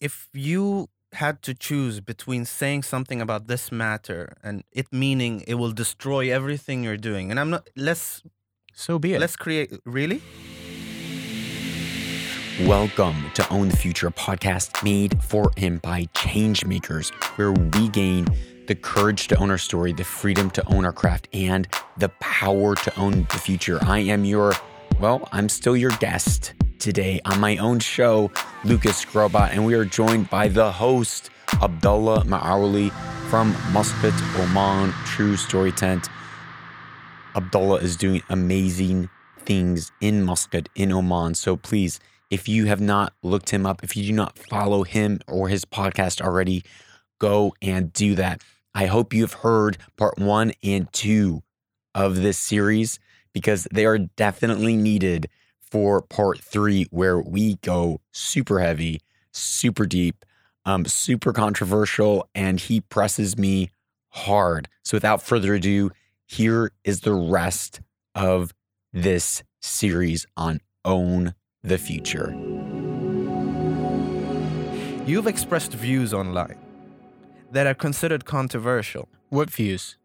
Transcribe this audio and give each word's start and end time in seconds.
if 0.00 0.28
you 0.32 0.88
had 1.12 1.42
to 1.42 1.52
choose 1.52 2.00
between 2.00 2.46
saying 2.46 2.82
something 2.82 3.20
about 3.20 3.48
this 3.48 3.70
matter 3.70 4.32
and 4.42 4.64
it 4.72 4.86
meaning 4.90 5.44
it 5.46 5.54
will 5.54 5.72
destroy 5.72 6.32
everything 6.32 6.82
you're 6.82 6.96
doing, 6.96 7.30
and 7.30 7.38
I'm 7.38 7.50
not 7.50 7.68
let's 7.76 8.22
So 8.72 8.98
be 8.98 9.12
it. 9.14 9.20
let's 9.20 9.36
create 9.36 9.72
really 9.84 10.22
Welcome 12.66 13.30
to 13.34 13.48
Own 13.50 13.68
the 13.68 13.76
Future, 13.76 14.08
a 14.08 14.12
podcast 14.12 14.82
made 14.84 15.22
for 15.22 15.50
and 15.56 15.80
by 15.80 16.04
changemakers, 16.14 17.10
where 17.36 17.52
we 17.52 17.88
gain 17.88 18.26
the 18.66 18.74
courage 18.74 19.28
to 19.28 19.36
own 19.36 19.50
our 19.50 19.58
story, 19.58 19.92
the 19.92 20.04
freedom 20.04 20.50
to 20.50 20.66
own 20.68 20.84
our 20.84 20.92
craft, 20.92 21.28
and 21.32 21.68
the 21.96 22.10
power 22.20 22.74
to 22.74 22.98
own 22.98 23.26
the 23.30 23.38
future. 23.38 23.78
I 23.82 24.00
am 24.00 24.26
your, 24.26 24.52
well, 24.98 25.26
I'm 25.32 25.48
still 25.48 25.74
your 25.74 25.92
guest 26.00 26.52
today 26.80 27.20
on 27.26 27.38
my 27.38 27.58
own 27.58 27.78
show, 27.78 28.30
Lucas 28.64 29.04
Skrobot, 29.04 29.50
and 29.50 29.66
we 29.66 29.74
are 29.74 29.84
joined 29.84 30.30
by 30.30 30.48
the 30.48 30.72
host, 30.72 31.30
Abdullah 31.62 32.24
Maawali 32.24 32.90
from 33.28 33.54
Muscat, 33.72 34.14
Oman, 34.38 34.90
True 35.04 35.36
Story 35.36 35.72
Tent. 35.72 36.08
Abdullah 37.36 37.76
is 37.76 37.96
doing 37.96 38.22
amazing 38.30 39.10
things 39.38 39.92
in 40.00 40.24
Muscat, 40.24 40.68
in 40.74 40.90
Oman. 40.90 41.34
So 41.34 41.56
please, 41.56 42.00
if 42.30 42.48
you 42.48 42.64
have 42.66 42.80
not 42.80 43.12
looked 43.22 43.50
him 43.50 43.66
up, 43.66 43.84
if 43.84 43.96
you 43.96 44.04
do 44.06 44.12
not 44.12 44.38
follow 44.38 44.82
him 44.82 45.20
or 45.28 45.48
his 45.48 45.64
podcast 45.66 46.22
already, 46.22 46.64
go 47.18 47.54
and 47.60 47.92
do 47.92 48.14
that. 48.14 48.42
I 48.74 48.86
hope 48.86 49.12
you've 49.12 49.34
heard 49.34 49.76
part 49.96 50.18
one 50.18 50.52
and 50.62 50.90
two 50.92 51.42
of 51.94 52.16
this 52.16 52.38
series 52.38 52.98
because 53.34 53.68
they 53.70 53.84
are 53.84 53.98
definitely 53.98 54.76
needed 54.76 55.28
for 55.70 56.02
part 56.02 56.40
three, 56.40 56.86
where 56.90 57.18
we 57.18 57.56
go 57.56 58.00
super 58.12 58.60
heavy, 58.60 59.00
super 59.32 59.86
deep, 59.86 60.24
um, 60.64 60.84
super 60.84 61.32
controversial, 61.32 62.28
and 62.34 62.60
he 62.60 62.80
presses 62.80 63.38
me 63.38 63.70
hard. 64.08 64.68
So 64.84 64.96
without 64.96 65.22
further 65.22 65.54
ado, 65.54 65.90
here 66.26 66.72
is 66.84 67.00
the 67.00 67.14
rest 67.14 67.80
of 68.14 68.52
this 68.92 69.42
series 69.60 70.26
on 70.36 70.60
Own 70.84 71.34
the 71.62 71.78
Future. 71.78 72.34
you've 75.10 75.26
expressed 75.26 75.72
views 75.72 76.14
online 76.14 76.56
that 77.50 77.66
are 77.66 77.74
considered 77.74 78.24
controversial 78.24 79.08
What 79.28 79.50
views? 79.50 79.96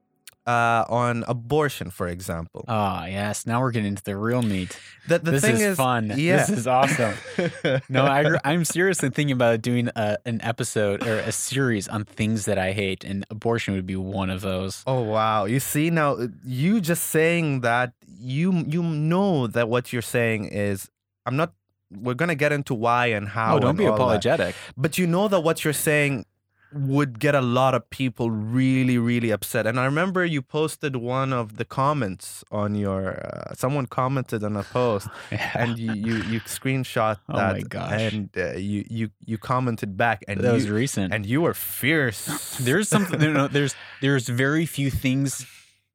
Uh, 0.45 0.85
on 0.88 1.23
abortion, 1.27 1.89
for 1.89 2.07
example. 2.07 2.65
Ah, 2.67 3.05
yes. 3.05 3.45
Now 3.45 3.61
we're 3.61 3.71
getting 3.71 3.89
into 3.89 4.03
the 4.03 4.15
real 4.15 4.41
meat. 4.41 4.77
the, 5.07 5.19
the 5.19 5.31
this 5.31 5.43
thing 5.43 5.55
is, 5.55 5.61
is, 5.61 5.77
fun. 5.77 6.13
Yeah. 6.15 6.37
This 6.37 6.49
is 6.49 6.67
awesome. 6.67 7.15
No, 7.89 8.05
I, 8.05 8.37
I'm 8.43 8.65
seriously 8.65 9.09
thinking 9.09 9.33
about 9.33 9.61
doing 9.61 9.89
a, 9.95 10.17
an 10.25 10.41
episode 10.41 11.05
or 11.05 11.17
a 11.17 11.31
series 11.31 11.87
on 11.87 12.03
things 12.05 12.45
that 12.45 12.57
I 12.57 12.71
hate, 12.71 13.03
and 13.03 13.25
abortion 13.29 13.73
would 13.73 13.85
be 13.85 13.95
one 13.95 14.29
of 14.29 14.41
those. 14.41 14.83
Oh 14.87 15.02
wow! 15.02 15.45
You 15.45 15.59
see 15.59 15.89
now, 15.89 16.17
you 16.45 16.81
just 16.81 17.05
saying 17.05 17.61
that 17.61 17.93
you 18.07 18.53
you 18.67 18.81
know 18.83 19.47
that 19.47 19.69
what 19.69 19.91
you're 19.93 20.02
saying 20.02 20.45
is 20.45 20.89
I'm 21.25 21.35
not. 21.35 21.53
We're 21.91 22.13
gonna 22.13 22.35
get 22.35 22.52
into 22.52 22.73
why 22.73 23.07
and 23.07 23.27
how. 23.27 23.57
oh, 23.57 23.59
don't 23.59 23.75
be 23.75 23.85
all 23.85 23.91
that. 23.91 24.02
apologetic. 24.02 24.55
But 24.77 24.97
you 24.97 25.07
know 25.07 25.27
that 25.27 25.41
what 25.41 25.63
you're 25.63 25.73
saying 25.73 26.25
would 26.73 27.19
get 27.19 27.35
a 27.35 27.41
lot 27.41 27.73
of 27.73 27.89
people 27.89 28.30
really 28.31 28.97
really 28.97 29.31
upset. 29.31 29.66
And 29.67 29.80
I 29.80 29.85
remember 29.85 30.25
you 30.25 30.41
posted 30.41 30.95
one 30.97 31.31
of 31.33 31.58
the 31.58 31.66
comments 31.66 32.44
on 32.52 32.75
your. 32.75 33.19
Uh, 33.25 33.53
someone 33.53 33.85
commented 33.85 34.44
on 34.44 34.55
a 34.58 34.63
post, 34.63 35.08
and 35.31 35.77
you 35.77 35.93
you, 35.93 36.16
you 36.23 36.39
screenshot 36.41 37.17
Oh 37.30 37.38
that, 37.38 37.53
my 37.53 37.61
gosh. 37.61 38.13
and 38.13 38.30
uh, 38.38 38.53
you 38.53 38.83
you 38.89 39.09
you 39.25 39.38
commented 39.38 39.95
back, 39.97 40.23
and 40.27 40.41
that 40.41 40.53
was 40.53 40.69
recent. 40.69 41.13
and 41.13 41.25
you 41.25 41.41
were 41.41 41.53
fierce. 41.53 42.58
there's 42.61 42.89
something. 42.89 43.19
no, 43.19 43.31
no, 43.31 43.47
there's 43.47 43.75
there's 44.02 44.27
very 44.27 44.66
few 44.66 44.89
things 44.91 45.45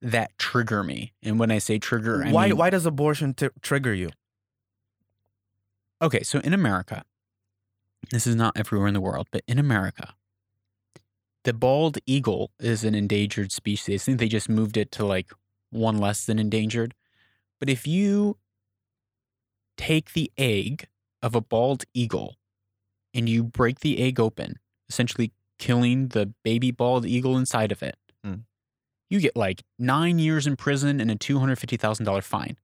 that 0.03 0.37
trigger 0.39 0.83
me, 0.83 1.13
and 1.23 1.39
when 1.39 1.51
I 1.51 1.59
say 1.59 1.79
trigger, 1.79 2.25
I 2.25 2.33
why 2.33 2.47
mean, 2.49 2.57
why 2.57 2.71
does 2.71 2.87
abortion 2.87 3.35
t- 3.35 3.49
trigger 3.61 3.93
you? 3.93 4.11
Okay, 6.03 6.23
so 6.23 6.39
in 6.41 6.55
America, 6.55 7.05
this 8.11 8.27
is 8.27 8.35
not 8.35 8.57
everywhere 8.57 8.89
in 8.89 8.95
the 8.95 9.01
world, 9.01 9.29
but 9.31 9.43
in 9.47 9.59
America, 9.59 10.15
the 11.45 11.53
bald 11.53 11.99
eagle 12.07 12.51
is 12.61 12.85
an 12.85 12.95
endangered 12.95 13.53
species. 13.53 14.03
I 14.03 14.05
think 14.05 14.19
they 14.19 14.29
just 14.29 14.49
moved 14.49 14.77
it 14.77 14.91
to 14.93 15.07
like 15.07 15.31
one 15.71 15.99
less 15.99 16.25
than 16.27 16.39
endangered. 16.39 16.95
But 17.59 17.71
if 17.71 17.87
you 17.87 18.37
take 19.77 20.13
the 20.13 20.31
egg 20.37 20.87
of 21.23 21.35
a 21.35 21.41
bald 21.41 21.85
eagle 21.95 22.37
and 23.15 23.29
you 23.29 23.43
break 23.43 23.81
the 23.81 23.99
egg 24.01 24.21
open, 24.21 24.59
essentially 24.89 25.33
killing 25.59 26.09
the 26.09 26.33
baby 26.45 26.71
bald 26.71 27.07
eagle 27.07 27.37
inside 27.37 27.73
of 27.73 27.83
it, 27.83 27.97
Hmm. 28.25 28.41
you 29.09 29.19
get 29.21 29.35
like 29.37 29.63
nine 29.79 30.19
years 30.19 30.47
in 30.47 30.57
prison 30.57 31.01
and 31.01 31.11
a 31.11 31.17
$250,000 31.17 32.23
fine. 32.25 32.59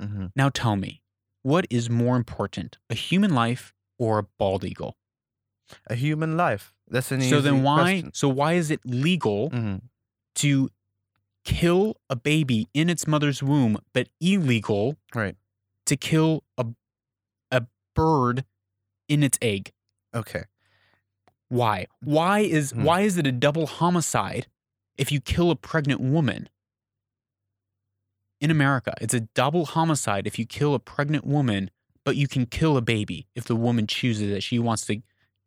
Mm-hmm. 0.00 0.26
Now 0.36 0.48
tell 0.50 0.76
me, 0.76 1.02
what 1.42 1.66
is 1.70 1.90
more 1.90 2.16
important, 2.16 2.78
a 2.88 2.94
human 2.94 3.34
life 3.34 3.74
or 3.98 4.18
a 4.18 4.22
bald 4.38 4.64
eagle? 4.64 4.96
A 5.88 5.96
human 5.96 6.36
life. 6.36 6.72
That's 6.90 7.10
an 7.12 7.22
so 7.22 7.40
then 7.40 7.62
why 7.62 7.76
question. 7.82 8.14
so 8.14 8.28
why 8.28 8.54
is 8.54 8.70
it 8.70 8.80
legal 8.84 9.50
Mhm. 9.50 9.82
to 10.36 10.70
kill 11.44 11.96
a 12.10 12.16
baby 12.16 12.68
in 12.74 12.88
its 12.90 13.06
mother's 13.06 13.42
womb 13.42 13.78
but 13.92 14.08
illegal 14.20 14.96
Right. 15.14 15.36
to 15.86 15.96
kill 15.96 16.44
a 16.56 16.66
a 17.50 17.66
bird 17.94 18.44
in 19.08 19.22
its 19.22 19.38
egg? 19.42 19.72
Okay. 20.14 20.44
Why? 21.48 21.86
Why 22.00 22.40
is 22.40 22.72
Hmm. 22.72 22.84
why 22.84 23.00
is 23.02 23.16
it 23.16 23.26
a 23.26 23.32
double 23.32 23.66
homicide 23.66 24.46
if 24.96 25.10
you 25.12 25.20
kill 25.20 25.50
a 25.50 25.56
pregnant 25.56 26.00
woman? 26.00 26.48
In 28.40 28.50
America, 28.50 28.94
it's 29.00 29.14
a 29.14 29.20
double 29.20 29.66
homicide 29.66 30.26
if 30.26 30.38
you 30.38 30.46
kill 30.46 30.74
a 30.74 30.78
pregnant 30.78 31.24
woman, 31.26 31.70
but 32.04 32.16
you 32.16 32.28
can 32.28 32.46
kill 32.46 32.76
a 32.76 32.80
baby 32.82 33.26
if 33.34 33.44
the 33.44 33.56
woman 33.56 33.86
chooses 33.86 34.30
that 34.30 34.42
she 34.42 34.58
wants 34.60 34.86
to 34.86 35.02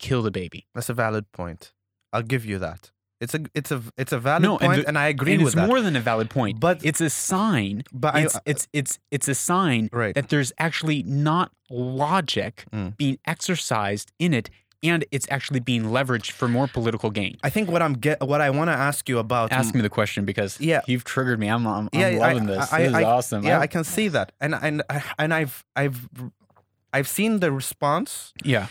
kill 0.08 0.22
the 0.22 0.32
baby. 0.32 0.68
That's 0.76 0.90
a 0.90 0.94
valid 0.94 1.26
point. 1.32 1.74
I'll 2.14 2.24
give 2.34 2.44
you 2.46 2.58
that. 2.60 2.92
It's 3.24 3.36
a 3.36 3.42
it's 3.54 3.72
a 3.72 3.80
it's 4.02 4.12
a 4.12 4.18
valid 4.20 4.42
No, 4.42 4.58
and 4.58 4.74
point, 4.74 4.88
and, 4.88 4.98
I 4.98 5.08
agree 5.16 5.34
and 5.36 5.44
with 5.44 5.54
it's 5.54 5.62
that. 5.62 5.68
more 5.68 5.80
than 5.80 5.96
a 5.96 6.02
valid 6.02 6.30
point. 6.30 6.60
But- 6.60 6.84
it's 6.84 7.00
a 7.02 7.10
sign. 7.10 7.84
but 7.94 8.16
I, 8.16 8.22
It's 8.24 8.38
it's 8.52 8.68
it's 8.74 9.00
it's 9.12 9.28
a 9.28 9.36
sign 9.36 9.90
right. 9.94 10.16
that 10.16 10.30
there's 10.30 10.52
actually 10.58 11.04
not 11.04 11.52
logic 11.70 12.66
Mm. 12.74 12.98
being 12.98 13.18
exercised 13.34 14.12
in 14.18 14.34
it, 14.34 14.50
and 14.82 15.06
it's 15.12 15.28
actually 15.30 15.60
being 15.60 15.84
leveraged 15.98 16.32
for 16.32 16.48
more 16.48 16.68
political 16.68 17.12
gain. 17.12 17.38
I 17.44 17.50
think 17.52 17.70
what 17.70 17.82
I'm 17.86 17.94
get 17.94 18.18
what 18.22 18.42
I 18.42 18.50
want 18.50 18.70
to 18.70 18.78
ask 18.90 19.08
you 19.08 19.20
about. 19.20 19.52
Ask 19.52 19.76
me 19.76 19.82
the 19.82 19.90
question 20.00 20.26
because 20.26 20.60
Yeah. 20.60 20.82
you've 20.88 21.04
triggered 21.04 21.40
me. 21.40 21.48
I'm 21.48 21.68
I'm, 21.68 21.90
I'm 21.94 22.00
Yeah, 22.00 22.08
I- 22.08 22.34
loving 22.34 22.48
this. 22.48 22.74
I- 22.74 22.80
this 22.80 22.88
is 22.90 22.94
I- 22.96 23.04
awesome. 23.04 23.44
Yeah, 23.46 23.60
I- 23.60 23.64
I 23.64 23.68
can 23.68 23.84
see 23.84 24.08
that, 24.10 24.32
and 24.42 24.56
and 24.56 24.82
and 25.20 25.32
I've 25.34 25.64
I've 25.76 26.00
I've 26.94 27.08
seen 27.08 27.40
the 27.40 27.52
response, 27.52 28.34
yeah. 28.44 28.68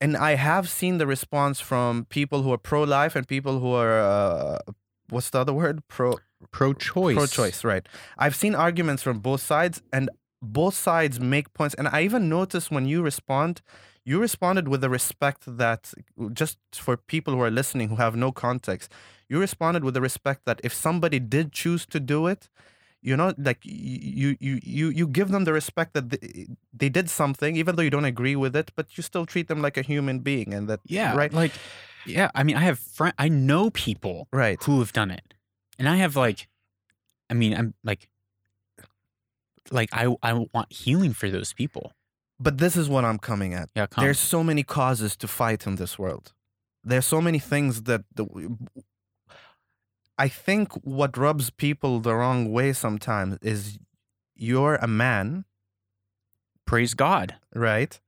And 0.00 0.16
I 0.16 0.34
have 0.34 0.68
seen 0.68 0.98
the 0.98 1.06
response 1.06 1.60
from 1.60 2.06
people 2.06 2.42
who 2.42 2.52
are 2.52 2.58
pro-life 2.58 3.16
and 3.16 3.26
people 3.26 3.60
who 3.60 3.72
are 3.72 4.00
uh, 4.00 4.58
what's 5.10 5.30
the 5.30 5.40
other 5.40 5.52
word? 5.52 5.86
Pro 5.88 6.16
Pro-choice. 6.50 7.16
pro-choice 7.16 7.64
right. 7.64 7.86
I've 8.18 8.36
seen 8.36 8.54
arguments 8.54 9.02
from 9.02 9.20
both 9.20 9.40
sides 9.40 9.82
and 9.92 10.10
both 10.42 10.74
sides 10.74 11.18
make 11.18 11.52
points. 11.54 11.74
And 11.74 11.88
i 11.88 12.02
even 12.02 12.28
noticed 12.28 12.70
when 12.70 12.86
you 12.86 13.02
respond 13.02 13.62
you 14.04 14.20
responded 14.20 14.68
with 14.68 14.82
the 14.82 14.90
respect 14.90 15.42
that 15.46 15.94
just 16.32 16.58
for 16.74 16.96
people 16.96 17.34
who 17.34 17.40
are 17.40 17.50
listening 17.50 17.88
who 17.88 17.96
have 17.96 18.14
no 18.14 18.30
context 18.30 18.92
you 19.28 19.40
responded 19.40 19.82
with 19.82 19.94
the 19.94 20.00
respect 20.00 20.42
that 20.44 20.60
if 20.62 20.74
somebody 20.74 21.18
did 21.18 21.52
choose 21.52 21.86
to 21.86 21.98
do 21.98 22.26
it 22.26 22.50
you 23.08 23.16
know 23.20 23.28
like 23.48 23.60
you 23.64 24.30
you 24.40 24.54
you 24.76 24.86
you 24.98 25.06
give 25.18 25.28
them 25.34 25.44
the 25.44 25.52
respect 25.52 25.92
that 25.96 26.06
they, 26.10 26.46
they 26.80 26.88
did 26.98 27.06
something 27.10 27.52
even 27.60 27.76
though 27.76 27.84
you 27.88 27.90
don't 27.96 28.10
agree 28.16 28.36
with 28.44 28.54
it 28.56 28.72
but 28.76 28.86
you 28.96 29.02
still 29.02 29.26
treat 29.26 29.46
them 29.48 29.60
like 29.66 29.76
a 29.82 29.82
human 29.92 30.18
being 30.28 30.54
and 30.56 30.68
that 30.70 30.80
Yeah. 30.98 31.14
right 31.20 31.32
Like, 31.42 31.52
yeah. 32.06 32.28
I 32.34 32.42
mean, 32.46 32.56
I 32.56 32.64
have 32.70 32.78
friend. 32.78 33.14
I 33.26 33.28
know 33.28 33.70
people 33.70 34.18
right 34.32 34.58
who 34.66 34.78
have 34.82 34.92
done 34.92 35.10
it, 35.18 35.34
and 35.78 35.86
I 35.88 35.96
have 36.04 36.14
like, 36.26 36.48
I 37.30 37.34
mean, 37.34 37.52
I'm 37.58 37.68
like, 37.90 38.08
like 39.70 39.90
I 39.92 40.04
I 40.22 40.32
want 40.54 40.68
healing 40.72 41.14
for 41.20 41.28
those 41.30 41.52
people. 41.62 41.86
but 42.46 42.58
this 42.58 42.74
is 42.76 42.86
what 42.88 43.04
i'm 43.04 43.18
coming 43.30 43.54
at 43.60 43.68
Yeah. 43.76 43.86
Come. 43.86 44.02
There's 44.04 44.18
so 44.34 44.42
many 44.50 44.62
causes 44.64 45.16
to 45.16 45.26
fight 45.28 45.60
in 45.68 45.76
this 45.76 45.98
world. 46.02 46.26
There's 46.90 47.06
so 47.06 47.20
many 47.20 47.38
things 47.52 47.82
that 47.88 48.02
the, 48.18 48.24
I 50.18 50.28
think 50.28 50.72
what 50.84 51.16
rubs 51.16 51.50
people 51.50 52.00
the 52.00 52.14
wrong 52.14 52.52
way 52.52 52.72
sometimes 52.72 53.38
is 53.42 53.78
you're 54.36 54.76
a 54.76 54.86
man, 54.86 55.44
Praise 56.66 56.94
God. 56.94 57.36
right? 57.54 58.00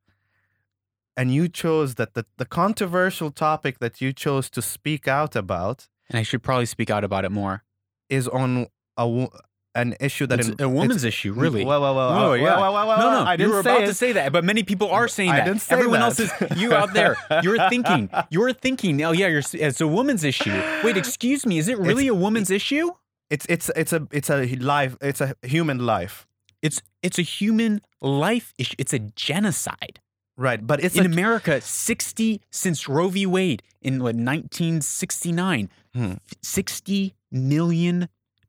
And 1.17 1.33
you 1.35 1.49
chose 1.49 1.95
that 1.97 2.15
the, 2.15 2.27
the 2.37 2.45
controversial 2.45 3.31
topic 3.31 3.79
that 3.79 4.01
you 4.01 4.13
chose 4.13 4.51
to 4.51 4.63
speak 4.63 5.09
out 5.09 5.35
about 5.35 5.89
And 6.11 6.19
I 6.19 6.23
should 6.23 6.43
probably 6.43 6.67
speak 6.67 6.91
out 6.91 7.05
about 7.05 7.25
it 7.25 7.33
more. 7.33 7.65
is 8.09 8.29
on 8.29 8.67
a 8.97 9.29
an 9.77 9.95
issue 10.01 10.27
that 10.27 10.41
It's 10.41 10.49
in- 10.49 10.61
a 10.61 10.69
woman's 10.69 11.05
issue, 11.05 11.33
really. 11.33 11.65
Well, 11.65 11.81
well, 11.83 11.95
well, 11.95 12.09
Oh, 12.11 12.15
well, 12.31 12.37
yeah. 12.37 12.59
well, 12.61 12.73
well, 12.75 12.87
well, 12.89 12.99
no, 12.99 13.11
no, 13.25 13.31
I 13.31 13.37
didn't 13.37 13.53
were 13.53 13.63
say 13.63 13.71
about 13.71 13.83
it. 13.85 13.87
to 13.87 13.95
say 13.95 14.13
that, 14.13 14.33
but 14.33 14.43
many 14.45 14.63
people 14.63 14.89
are 14.91 15.07
saying 15.09 15.31
I 15.31 15.37
that. 15.39 15.45
didn't 15.45 15.61
say 15.63 15.75
Everyone 15.77 16.01
that. 16.01 16.07
else 16.07 16.21
is 16.21 16.31
you 16.57 16.73
out 16.75 16.93
there. 16.95 17.17
You're 17.43 17.69
thinking. 17.69 18.09
You're 18.31 18.53
thinking. 18.53 19.03
Oh 19.05 19.13
yeah, 19.13 19.29
you're. 19.29 19.43
It's 19.53 19.81
a 19.81 19.87
woman's 19.87 20.25
issue. 20.25 20.57
Wait, 20.83 20.97
excuse 21.05 21.45
me. 21.47 21.59
Is 21.59 21.69
it 21.69 21.79
really 21.79 22.07
a 22.09 22.15
woman's 22.15 22.51
issue? 22.51 22.91
It's 23.31 23.47
it's 23.49 23.71
it's 23.77 23.93
a 23.93 24.07
it's 24.11 24.31
a 24.31 24.47
life. 24.57 24.97
It's 25.01 25.21
a 25.21 25.35
human 25.43 25.79
life, 25.85 26.27
It's 26.63 26.81
it's 27.03 27.19
a 27.19 27.23
human 27.23 27.81
life 28.01 28.55
issue. 28.59 28.75
It's 28.79 28.93
a 28.93 29.01
genocide. 29.01 30.01
right? 30.39 30.61
But 30.67 30.85
it's 30.85 30.97
in 30.97 31.07
a, 31.07 31.09
America, 31.09 31.61
60 31.61 32.41
since 32.51 32.89
Roe 32.89 33.09
v. 33.09 33.25
Wade 33.27 33.63
in 33.83 33.95
what, 34.03 34.15
1969, 34.17 35.69
Hmm. 35.95 36.15
60 36.43 37.15
million 37.33 38.09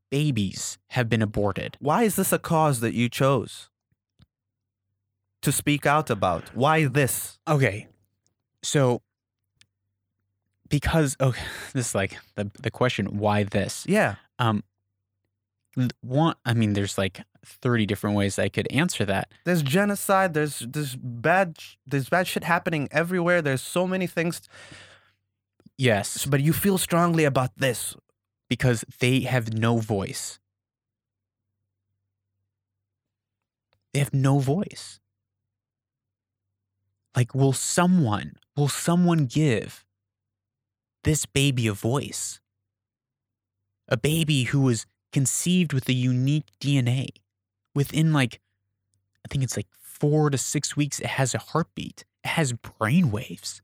babies 0.09 0.77
have 0.89 1.09
been 1.09 1.21
aborted. 1.21 1.77
why 1.79 2.03
is 2.03 2.15
this 2.15 2.31
a 2.31 2.39
cause 2.39 2.79
that 2.79 2.93
you 2.93 3.09
chose 3.09 3.69
to 5.41 5.51
speak 5.51 5.85
out 5.85 6.09
about? 6.09 6.43
Why 6.55 6.85
this? 6.85 7.39
Okay. 7.47 7.87
So 8.63 9.01
because 10.69 11.15
okay, 11.21 11.41
this 11.73 11.89
is 11.89 11.95
like 11.95 12.17
the 12.35 12.49
the 12.61 12.71
question 12.71 13.17
why 13.17 13.43
this? 13.43 13.85
Yeah, 13.87 14.15
Um 14.39 14.63
one 16.01 16.35
I 16.45 16.53
mean 16.53 16.73
there's 16.73 16.97
like 16.97 17.21
30 17.45 17.85
different 17.85 18.15
ways 18.17 18.39
I 18.39 18.49
could 18.49 18.67
answer 18.71 19.05
that. 19.05 19.29
there's 19.45 19.61
genocide. 19.61 20.33
There's 20.33 20.59
there's 20.59 20.95
bad 20.95 21.57
there's 21.85 22.09
bad 22.09 22.27
shit 22.27 22.43
happening 22.43 22.87
everywhere. 22.91 23.41
There's 23.41 23.61
so 23.61 23.85
many 23.87 24.07
things, 24.07 24.41
Yes, 25.77 26.25
but 26.25 26.41
you 26.41 26.53
feel 26.53 26.79
strongly 26.79 27.23
about 27.23 27.51
this. 27.57 27.95
Because 28.49 28.85
they 28.99 29.21
have 29.21 29.53
no 29.53 29.77
voice. 29.77 30.39
They 33.93 33.99
have 33.99 34.13
no 34.13 34.39
voice. 34.39 34.99
Like, 37.15 37.33
will 37.33 37.53
someone, 37.53 38.33
will 38.55 38.67
someone 38.67 39.25
give 39.25 39.85
this 41.03 41.25
baby 41.25 41.67
a 41.67 41.73
voice? 41.73 42.39
A 43.87 43.97
baby 43.97 44.43
who 44.43 44.61
was 44.61 44.85
conceived 45.11 45.73
with 45.73 45.87
a 45.89 45.93
unique 45.93 46.47
DNA. 46.61 47.07
Within 47.73 48.13
like, 48.13 48.39
I 49.25 49.27
think 49.29 49.43
it's 49.43 49.57
like 49.57 49.67
four 49.81 50.29
to 50.29 50.37
six 50.37 50.75
weeks, 50.75 50.99
it 50.99 51.07
has 51.07 51.33
a 51.33 51.39
heartbeat. 51.39 52.05
It 52.23 52.29
has 52.29 52.53
brain 52.53 53.09
waves. 53.09 53.61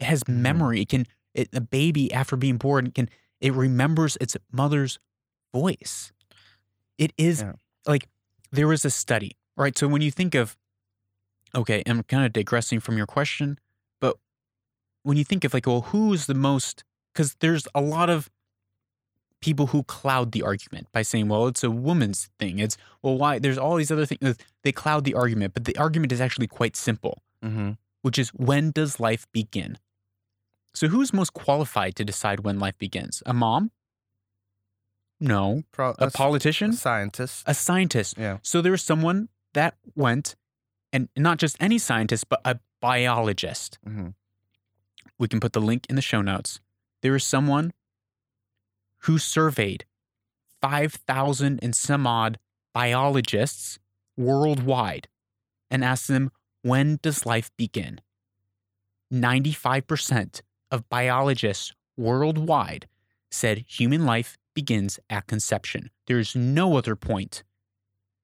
It 0.00 0.06
has 0.06 0.24
Mhm. 0.24 0.36
memory. 0.36 0.80
It 0.80 0.88
can, 0.88 1.06
it, 1.34 1.48
a 1.52 1.60
baby 1.60 2.12
after 2.12 2.36
being 2.36 2.56
born 2.56 2.90
can, 2.90 3.08
it 3.40 3.52
remembers 3.52 4.16
its 4.20 4.36
mother's 4.52 4.98
voice. 5.52 6.12
It 6.98 7.12
is 7.16 7.40
Yeah. 7.42 7.52
like, 7.86 8.08
there 8.52 8.68
was 8.68 8.84
a 8.84 8.90
study, 8.90 9.36
right? 9.56 9.76
So 9.76 9.88
when 9.88 10.02
you 10.02 10.10
think 10.10 10.34
of, 10.34 10.56
okay, 11.54 11.82
I'm 11.86 12.02
kind 12.04 12.24
of 12.24 12.32
digressing 12.32 12.80
from 12.80 12.96
your 12.96 13.06
question, 13.06 13.58
but 14.00 14.16
when 15.02 15.16
you 15.16 15.24
think 15.24 15.44
of 15.44 15.54
like, 15.54 15.66
well, 15.66 15.80
who's 15.82 16.26
the 16.26 16.34
most, 16.34 16.84
because 17.12 17.34
there's 17.40 17.66
a 17.74 17.80
lot 17.80 18.10
of 18.10 18.30
people 19.40 19.68
who 19.68 19.82
cloud 19.84 20.32
the 20.32 20.42
argument 20.42 20.86
by 20.92 21.00
saying, 21.00 21.26
well, 21.28 21.46
it's 21.46 21.64
a 21.64 21.70
woman's 21.70 22.28
thing. 22.38 22.58
It's, 22.58 22.76
well, 23.02 23.16
why? 23.16 23.38
There's 23.38 23.56
all 23.56 23.76
these 23.76 23.90
other 23.90 24.04
things. 24.04 24.36
They 24.64 24.72
cloud 24.72 25.04
the 25.04 25.14
argument, 25.14 25.54
but 25.54 25.64
the 25.64 25.76
argument 25.78 26.12
is 26.12 26.20
actually 26.20 26.46
quite 26.46 26.76
simple, 26.76 27.22
Mm-hmm. 27.42 27.70
which 28.02 28.18
is 28.18 28.28
when 28.34 28.70
does 28.70 29.00
life 29.00 29.26
begin? 29.32 29.78
So 30.74 30.88
who's 30.88 31.12
most 31.12 31.32
qualified 31.34 31.96
to 31.96 32.04
decide 32.04 32.40
when 32.40 32.58
life 32.58 32.78
begins? 32.78 33.22
A 33.26 33.34
mom? 33.34 33.70
No. 35.18 35.64
Pro- 35.72 35.94
A 35.98 36.04
s- 36.06 36.12
politician? 36.16 36.70
A 36.70 36.74
scientist. 36.74 37.42
A 37.46 37.54
scientist? 37.54 38.16
Yeah. 38.18 38.38
So 38.42 38.62
there 38.62 38.72
was 38.72 38.82
someone 38.82 39.28
that 39.54 39.74
went, 39.94 40.36
and 40.92 41.08
not 41.16 41.38
just 41.38 41.56
any 41.60 41.78
scientist, 41.78 42.28
but 42.28 42.40
a 42.44 42.58
biologist. 42.80 43.78
Mm-hmm. 43.86 44.08
We 45.18 45.28
can 45.28 45.40
put 45.40 45.52
the 45.52 45.60
link 45.60 45.86
in 45.90 45.96
the 45.96 46.02
show 46.02 46.22
notes. 46.22 46.60
There 47.02 47.14
is 47.16 47.24
someone 47.24 47.72
who 49.04 49.18
surveyed 49.18 49.84
5,000 50.62 51.58
and 51.62 51.74
some 51.74 52.06
odd 52.06 52.38
biologists 52.72 53.78
worldwide 54.16 55.08
and 55.70 55.84
asked 55.84 56.08
them, 56.08 56.30
when 56.62 56.98
does 57.02 57.26
life 57.26 57.50
begin? 57.56 58.00
95% 59.12 60.42
of 60.70 60.88
biologists 60.88 61.72
worldwide 61.96 62.86
said 63.30 63.64
human 63.68 64.04
life 64.06 64.36
begins 64.54 64.98
at 65.08 65.26
conception. 65.26 65.90
There's 66.06 66.34
no 66.34 66.76
other 66.76 66.96
point 66.96 67.42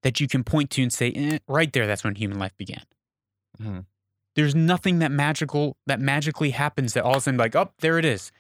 that 0.02 0.20
you 0.20 0.28
can 0.28 0.44
point 0.44 0.70
to 0.70 0.82
and 0.82 0.92
say, 0.92 1.12
eh, 1.12 1.38
right 1.48 1.72
there, 1.72 1.86
that's 1.86 2.04
when 2.04 2.14
human 2.14 2.38
life 2.38 2.56
began. 2.56 2.84
Mhm. 3.60 3.86
There's 4.34 4.54
nothing 4.54 4.98
that 4.98 5.10
magical 5.10 5.76
that 5.86 6.00
magically 6.00 6.50
happens 6.50 6.92
that 6.92 7.04
all 7.04 7.12
of 7.12 7.18
a 7.18 7.20
sudden 7.22 7.38
like, 7.38 7.56
oh, 7.56 7.72
there 7.78 7.98
it 7.98 8.04
is. 8.04 8.30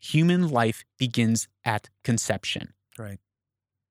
Human 0.00 0.48
life 0.48 0.84
begins 0.98 1.48
at 1.64 1.88
conception. 2.04 2.74
Right. 2.98 3.20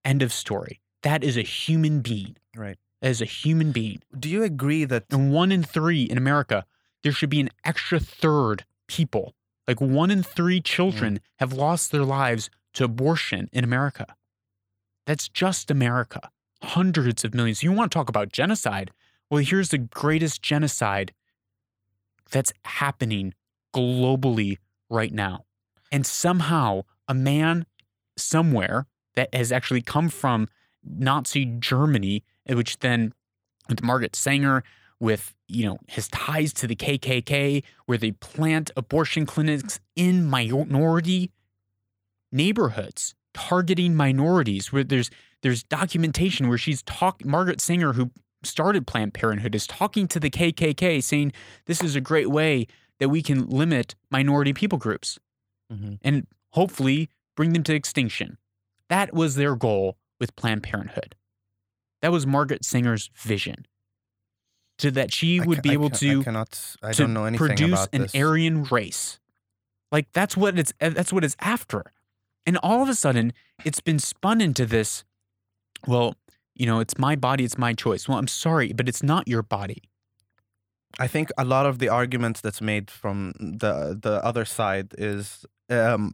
End 0.04 0.22
of 0.22 0.34
story. 0.34 0.82
That 1.04 1.24
is 1.24 1.38
a 1.38 1.42
human 1.42 2.02
being. 2.02 2.36
Right. 2.56 2.78
As 3.02 3.22
a 3.22 3.26
human 3.26 3.72
being. 3.72 4.04
Do 4.18 4.30
you 4.30 4.44
agree 4.44 4.86
that 4.86 5.06
And 5.10 5.32
one 5.32 5.52
in 5.52 5.64
three 5.64 6.04
in 6.04 6.18
America, 6.18 6.66
there 7.04 7.12
should 7.12 7.30
be 7.30 7.40
an 7.40 7.50
extra 7.64 8.00
third 8.00 8.66
people. 8.88 9.34
Like 9.68 9.80
one 9.80 10.12
in 10.12 10.24
three 10.24 10.60
children 10.62 11.20
have 11.40 11.54
lost 11.54 11.92
their 11.92 12.04
lives 12.04 12.50
to 12.74 12.84
abortion 12.84 13.50
in 13.52 13.64
America. 13.64 14.16
That's 15.06 15.28
just 15.28 15.72
America. 15.72 16.30
Hundreds 16.64 17.24
of 17.24 17.34
millions. 17.34 17.64
You 17.64 17.72
want 17.72 17.92
to 17.92 17.98
talk 17.98 18.10
about 18.10 18.32
genocide? 18.32 18.92
Well, 19.30 19.44
here's 19.44 19.70
the 19.70 19.78
greatest 19.78 20.42
genocide 20.42 21.14
that's 22.32 22.54
happening 22.64 23.34
globally 23.74 24.58
right 24.90 25.14
now. 25.14 25.46
And 25.92 26.06
somehow, 26.06 26.84
a 27.08 27.14
man 27.14 27.66
somewhere 28.18 28.88
that 29.16 29.34
has 29.34 29.52
actually 29.52 29.82
come 29.82 30.10
from 30.10 30.48
Nazi 30.84 31.46
Germany, 31.46 32.24
which 32.48 32.80
then 32.80 33.14
with 33.70 33.84
Margaret 33.84 34.16
Sanger, 34.16 34.64
with 35.02 35.34
you 35.50 35.66
know 35.66 35.78
his 35.90 36.08
ties 36.08 36.54
to 36.54 36.68
the 36.68 36.76
KKK, 36.78 37.64
where 37.88 37.98
they 37.98 38.12
plant 38.12 38.72
abortion 38.78 39.26
clinics 39.26 39.82
in 39.98 40.26
minority 40.30 41.32
neighborhoods, 42.32 43.16
targeting 43.34 43.96
minorities. 43.96 44.72
Where 44.72 44.84
there's 44.86 45.10
there's 45.42 45.64
documentation 45.64 46.48
where 46.48 46.58
she's 46.58 46.84
talk 46.84 47.26
Margaret 47.26 47.60
Sanger, 47.60 47.94
who 47.94 48.12
started 48.44 48.88
Planned 48.88 49.14
Parenthood, 49.14 49.56
is 49.56 49.68
talking 49.68 50.08
to 50.08 50.20
the 50.20 50.30
KKK, 50.30 51.04
saying 51.04 51.34
this 51.66 51.84
is 51.84 51.96
a 51.96 52.02
great 52.02 52.30
way 52.30 52.68
that 53.00 53.10
we 53.10 53.22
can 53.22 53.48
limit 53.50 53.96
minority 54.12 54.54
people 54.54 54.78
groups 54.78 55.18
Mhm. 55.72 55.98
and 56.04 56.28
hopefully 56.52 57.10
bring 57.36 57.54
them 57.54 57.64
to 57.64 57.74
extinction. 57.74 58.38
That 58.90 59.14
was 59.14 59.36
their 59.36 59.56
goal 59.56 59.98
with 60.20 60.36
Planned 60.36 60.64
Parenthood. 60.64 61.16
That 62.02 62.12
was 62.12 62.28
Margaret 62.28 62.64
Sanger's 62.66 63.10
vision. 63.16 63.66
So 64.82 64.90
that 64.90 65.14
she 65.14 65.40
would 65.40 65.62
be 65.62 65.70
I 65.70 65.74
able 65.74 65.92
ca- 65.92 65.98
to, 65.98 66.22
I 66.22 66.24
cannot. 66.24 66.76
I 66.82 66.92
to 66.94 67.04
don't 67.04 67.14
know 67.14 67.26
anything 67.26 67.48
produce 67.48 67.70
about 67.70 67.90
an 67.94 68.02
this. 68.02 68.16
Aryan 68.16 68.64
race. 68.64 69.20
Like 69.92 70.12
that's 70.12 70.36
what 70.36 70.58
it's 70.58 70.74
uh, 70.82 70.90
that's 70.90 71.14
what 71.14 71.24
it's 71.24 71.36
after. 71.40 71.94
And 72.48 72.58
all 72.64 72.82
of 72.82 72.90
a 72.90 72.96
sudden, 72.96 73.34
it's 73.64 73.80
been 73.80 74.00
spun 74.00 74.42
into 74.42 74.66
this, 74.66 75.04
well, 75.86 76.16
you 76.56 76.66
know, 76.66 76.80
it's 76.80 76.98
my 76.98 77.16
body, 77.16 77.44
it's 77.44 77.60
my 77.60 77.74
choice. 77.74 78.08
Well, 78.08 78.18
I'm 78.18 78.28
sorry, 78.28 78.74
but 78.74 78.90
it's 78.90 79.04
not 79.04 79.28
your 79.28 79.44
body. 79.44 79.84
I 81.00 81.08
think 81.08 81.30
a 81.38 81.46
lot 81.46 81.68
of 81.68 81.78
the 81.78 81.90
arguments 81.90 82.42
that's 82.42 82.62
made 82.62 82.90
from 82.90 83.34
the 83.40 83.98
the 84.02 84.24
other 84.26 84.46
side 84.46 84.96
is 84.98 85.46
um, 85.70 86.14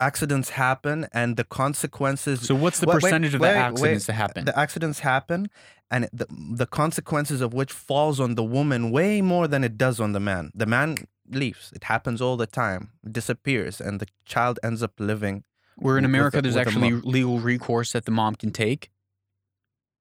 accidents 0.00 0.50
happen 0.50 1.06
and 1.12 1.36
the 1.36 1.44
consequences. 1.44 2.40
So 2.46 2.54
what's 2.54 2.80
the 2.80 2.86
Wait, 2.86 2.94
wait, 2.94 3.00
percentage 3.02 3.34
of 3.34 3.40
the 3.40 3.46
wait, 3.48 3.56
accidents 3.56 4.06
that 4.06 4.14
happen? 4.14 4.44
the 4.46 4.58
accidents 4.58 5.00
happen, 5.00 5.50
and 5.90 6.08
the 6.12 6.26
the 6.62 6.66
consequences 6.66 7.40
of 7.40 7.52
which 7.54 7.72
falls 7.72 8.18
on 8.20 8.34
the 8.34 8.44
woman 8.44 8.90
way 8.90 9.20
more 9.22 9.46
than 9.48 9.62
it 9.64 9.76
does 9.76 10.00
on 10.00 10.12
the 10.12 10.20
man. 10.20 10.50
The 10.54 10.66
man 10.66 10.96
leaves. 11.30 11.72
It 11.74 11.84
happens 11.84 12.20
all 12.20 12.36
the 12.36 12.46
time. 12.46 12.90
Disappears, 13.18 13.80
and 13.80 14.00
the 14.00 14.06
child 14.24 14.58
ends 14.62 14.82
up 14.82 14.92
living. 14.98 15.44
Where 15.76 15.96
in 15.96 16.04
America, 16.04 16.42
there's 16.42 16.56
actually 16.56 16.92
legal 16.92 17.38
recourse 17.40 17.92
that 17.92 18.04
the 18.04 18.10
mom 18.10 18.34
can 18.34 18.50
take. 18.50 18.90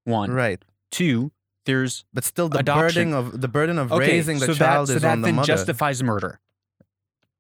One, 0.04 0.32
Right, 0.32 0.64
two. 0.92 1.32
There's 1.66 2.04
but 2.14 2.24
still, 2.24 2.50
the 2.50 2.60
Adoption. 2.60 3.12
burden 3.12 3.14
of 3.14 3.42
the 3.42 3.48
burden 3.48 3.78
of 3.78 3.92
okay, 3.92 4.08
raising 4.08 4.40
the 4.40 4.48
so 4.48 4.54
child 4.56 4.88
that, 4.88 4.94
so 4.94 4.96
is 4.98 5.02
that 5.04 5.12
on 5.12 5.22
the 5.22 5.28
then 5.28 5.36
mother. 5.36 5.46
justifies 5.48 6.02
murder. 6.02 6.40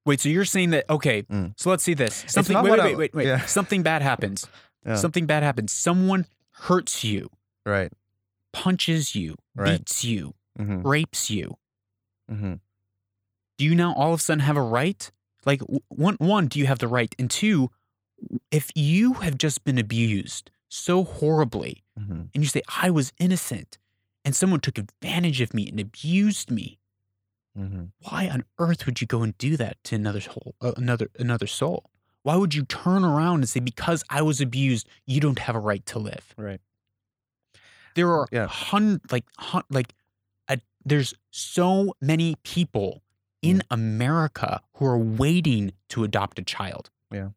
Wait, 0.05 0.19
so 0.21 0.29
you're 0.29 0.45
saying 0.45 0.71
that? 0.71 0.89
Okay, 0.89 1.23
Mm. 1.23 1.53
so 1.57 1.69
let's 1.69 1.83
see 1.83 1.93
this. 1.93 2.23
Something. 2.27 2.55
Wait, 2.61 2.71
wait, 2.71 2.79
I- 2.79 2.85
wait, 2.85 2.97
wait, 2.97 3.13
wait. 3.15 3.25
yeah. 3.27 3.45
Something 3.45 3.83
bad 3.83 4.01
happens. 4.01 4.47
Yeah. 4.85 4.95
Something 4.95 5.25
bad 5.25 5.43
happens. 5.43 5.71
Someone 5.71 6.25
hurts 6.51 7.03
you, 7.03 7.29
right. 7.65 7.91
punches 8.53 9.13
you, 9.15 9.35
Right. 9.55 9.77
beats 9.79 10.03
you, 10.03 10.33
Mm-hmm. 10.57 10.81
rapes 10.87 11.29
you. 11.29 11.57
Mm-hmm. 12.31 12.55
Do 13.57 13.65
you 13.65 13.75
now 13.75 13.93
all 13.93 14.13
of 14.13 14.19
a 14.19 14.23
sudden 14.23 14.39
have 14.41 14.57
a 14.57 14.61
right? 14.61 15.11
Like 15.45 15.61
one, 15.89 16.15
one, 16.19 16.47
do 16.47 16.59
you 16.59 16.65
have 16.65 16.79
the 16.79 16.87
right? 16.87 17.13
And 17.19 17.29
two, 17.29 17.69
if 18.51 18.71
you 18.75 19.13
have 19.15 19.37
just 19.37 19.63
been 19.63 19.77
abused 19.77 20.49
so 20.69 21.03
horribly 21.03 21.83
Mhm. 21.99 22.29
and 22.33 22.43
you 22.43 22.45
say 22.47 22.61
I 22.81 22.89
was 22.89 23.13
innocent 23.19 23.77
and 24.25 24.35
someone 24.35 24.59
took 24.59 24.77
advantage 24.77 25.39
of 25.41 25.53
me 25.53 25.67
and 25.69 25.79
abused 25.79 26.49
me, 26.51 26.78
Mhm. 27.57 27.91
why 28.09 28.29
on 28.29 28.43
earth 28.57 28.85
would 28.85 29.01
you 29.01 29.07
go 29.07 29.21
and 29.23 29.37
do 29.37 29.57
that 29.57 29.83
to 29.85 29.95
another 29.95 30.21
soul, 30.21 30.55
uh, 30.61 30.73
another 30.77 31.09
another 31.19 31.47
soul? 31.47 31.89
Why 32.23 32.35
would 32.35 32.53
you 32.53 32.63
turn 32.65 33.03
around 33.03 33.39
and 33.41 33.49
say 33.49 33.59
because 33.59 34.03
I 34.09 34.21
was 34.21 34.39
abused, 34.41 34.87
you 35.05 35.19
don't 35.19 35.39
have 35.39 35.55
a 35.55 35.59
right 35.59 35.85
to 35.87 35.99
live? 35.99 36.33
Right. 36.37 36.61
There 37.95 38.11
are 38.11 38.27
Yeah. 38.31 38.47
hun 38.47 39.01
like 39.11 39.25
hun, 39.37 39.63
like 39.69 39.93
a, 40.47 40.59
there's 40.85 41.13
so 41.31 41.95
many 42.01 42.35
people 42.43 43.01
in 43.41 43.63
America 43.71 44.61
who 44.75 44.85
are 44.85 44.97
waiting 44.97 45.73
to 45.89 46.03
adopt 46.03 46.37
a 46.39 46.43
child. 46.43 46.89
Yeah. 47.11 47.29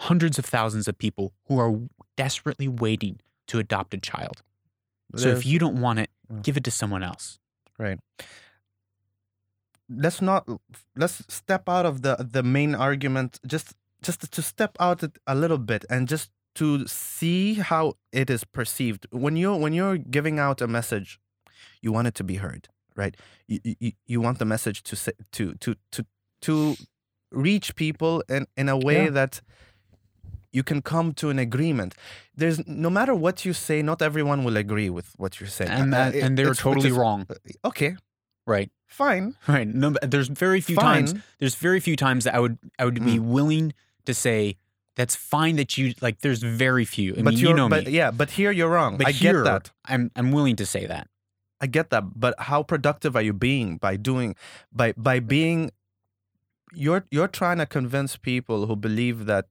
Hundreds 0.00 0.38
of 0.38 0.44
thousands 0.44 0.88
of 0.88 0.96
people 0.98 1.32
who 1.46 1.58
are 1.58 1.80
desperately 2.16 2.68
waiting 2.68 3.20
to 3.48 3.58
adopt 3.58 3.94
a 3.94 3.98
child. 3.98 4.42
So 5.16 5.28
if 5.28 5.44
you 5.44 5.58
don't 5.58 5.80
want 5.80 5.98
it, 5.98 6.10
Mm. 6.32 6.42
give 6.42 6.56
it 6.56 6.64
to 6.64 6.70
someone 6.70 7.02
else. 7.02 7.38
Let's 9.96 10.20
not 10.22 10.48
let's 10.96 11.22
step 11.28 11.68
out 11.68 11.86
of 11.86 12.02
the 12.02 12.16
the 12.32 12.42
main 12.42 12.74
argument 12.74 13.38
just 13.46 13.74
just 14.06 14.30
to 14.32 14.42
step 14.42 14.76
out 14.80 15.02
a 15.26 15.34
little 15.34 15.58
bit 15.58 15.84
and 15.90 16.08
just 16.08 16.30
to 16.54 16.86
see 16.86 17.54
how 17.54 17.94
it 18.12 18.28
is 18.30 18.44
perceived. 18.44 19.06
When 19.10 19.36
you 19.36 19.54
when 19.54 19.72
you're 19.72 19.98
giving 19.98 20.38
out 20.38 20.60
a 20.60 20.66
message 20.66 21.18
you 21.80 21.92
want 21.92 22.06
it 22.08 22.14
to 22.14 22.24
be 22.24 22.36
heard 22.36 22.68
right? 22.96 23.16
You 23.48 23.58
you, 23.80 23.92
you 24.06 24.20
want 24.20 24.38
the 24.38 24.44
message 24.44 24.82
to 24.82 24.96
say, 24.96 25.12
to 25.32 25.54
to 25.54 25.74
to 25.92 26.04
to 26.42 26.74
reach 27.30 27.74
people 27.74 28.22
in 28.28 28.46
in 28.56 28.68
a 28.68 28.76
way 28.76 29.04
Yeah. 29.04 29.10
that 29.14 29.40
you 30.52 30.62
can 30.62 30.82
come 30.82 31.12
to 31.14 31.30
an 31.30 31.38
agreement. 31.38 31.94
There's 32.36 32.60
no 32.66 32.90
matter 32.90 33.14
what 33.14 33.44
you 33.46 33.54
say 33.54 33.82
not 33.82 34.02
everyone 34.02 34.44
will 34.44 34.56
agree 34.58 34.90
with 34.90 35.06
what 35.16 35.40
you're 35.40 35.48
saying. 35.48 35.70
And 35.70 35.94
Uh, 35.94 35.96
that, 35.98 36.14
it- 36.14 36.22
and 36.24 36.36
they're 36.36 36.54
totally 36.54 36.90
is- 36.90 36.96
wrong. 36.96 37.26
okay 37.64 37.96
Right. 38.46 38.70
fine 38.86 39.36
Right. 39.48 39.66
No, 39.66 39.94
there's 40.02 40.28
very 40.28 40.60
few 40.60 40.76
fine 40.76 41.06
times 41.06 41.22
there's 41.38 41.54
very 41.54 41.80
few 41.80 41.96
times 41.96 42.24
that 42.24 42.34
I 42.34 42.40
would 42.40 42.58
I 42.78 42.84
would 42.84 43.04
be 43.04 43.18
mm. 43.18 43.20
willing 43.20 43.72
to 44.06 44.14
say 44.14 44.56
that's 44.96 45.16
fine 45.16 45.56
that 45.56 45.78
you 45.78 45.94
like 46.00 46.20
there's 46.20 46.42
very 46.42 46.84
few. 46.84 47.12
I 47.12 47.22
but 47.22 47.34
mean, 47.34 47.38
you 47.38 47.54
know 47.54 47.68
but 47.68 47.86
me. 47.86 47.92
yeah, 47.92 48.10
but 48.10 48.30
here 48.30 48.50
you're 48.50 48.68
wrong. 48.68 48.98
But 48.98 49.08
I 49.08 49.10
here, 49.12 49.42
get 49.42 49.44
that. 49.44 49.70
I'm 49.86 50.10
I'm 50.16 50.32
willing 50.32 50.56
to 50.56 50.66
say 50.66 50.86
that. 50.86 51.08
I 51.60 51.66
get 51.66 51.90
that. 51.90 52.18
But 52.18 52.34
how 52.38 52.62
productive 52.62 53.16
are 53.16 53.22
you 53.22 53.32
being 53.32 53.78
by 53.78 53.96
doing 53.96 54.34
by 54.72 54.92
by 54.96 55.20
being 55.20 55.70
you're 56.74 57.04
you're 57.10 57.28
trying 57.28 57.58
to 57.58 57.66
convince 57.66 58.16
people 58.16 58.66
who 58.66 58.76
believe 58.76 59.26
that 59.26 59.46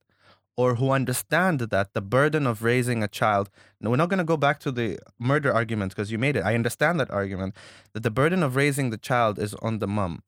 or 0.58 0.75
who 0.75 0.91
understand 0.91 1.60
that 1.60 1.93
the 1.93 2.01
burden 2.01 2.46
of 2.46 2.62
raising 2.62 3.01
a 3.03 3.08
child 3.08 3.50
no 3.79 3.89
we're 3.89 3.96
not 3.96 4.10
going 4.10 4.17
to 4.17 4.24
go 4.24 4.38
back 4.38 4.60
to 4.60 4.72
the 4.72 5.00
murder 5.20 5.51
argument 5.53 5.91
because 5.91 6.12
you 6.12 6.17
made 6.17 6.36
it 6.36 6.43
i 6.43 6.53
understand 6.55 7.00
that 7.00 7.10
argument 7.12 7.55
that 7.93 8.03
the 8.03 8.12
burden 8.12 8.43
of 8.43 8.55
raising 8.55 8.89
the 8.89 8.98
child 8.98 9.39
is 9.39 9.53
on 9.55 9.79
the 9.79 9.88
mom 9.88 10.22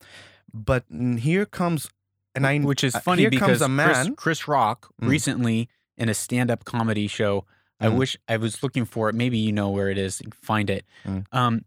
but 0.52 0.84
here 1.18 1.44
comes 1.46 1.90
and 2.34 2.46
i 2.46 2.58
Which 2.58 2.82
is 2.84 2.94
uh, 2.94 3.00
funny 3.00 3.22
here 3.22 3.30
because 3.30 3.58
comes 3.58 3.62
a 3.62 3.66
Chris, 3.66 4.06
man 4.06 4.16
Chris 4.16 4.48
Rock 4.48 4.90
Mm. 5.00 5.08
recently 5.08 5.68
in 5.96 6.08
a 6.08 6.14
stand-up 6.14 6.64
comedy 6.64 7.06
show. 7.06 7.44
I 7.80 7.86
Mm. 7.86 7.98
wish 7.98 8.16
I 8.26 8.36
was 8.36 8.62
looking 8.64 8.84
for 8.84 9.08
it. 9.08 9.14
Maybe 9.14 9.38
you 9.38 9.52
know 9.52 9.70
where 9.70 9.88
it 9.90 9.98
is. 9.98 10.20
Find 10.42 10.68
it. 10.70 10.84
Mm. 11.06 11.24
Um, 11.30 11.64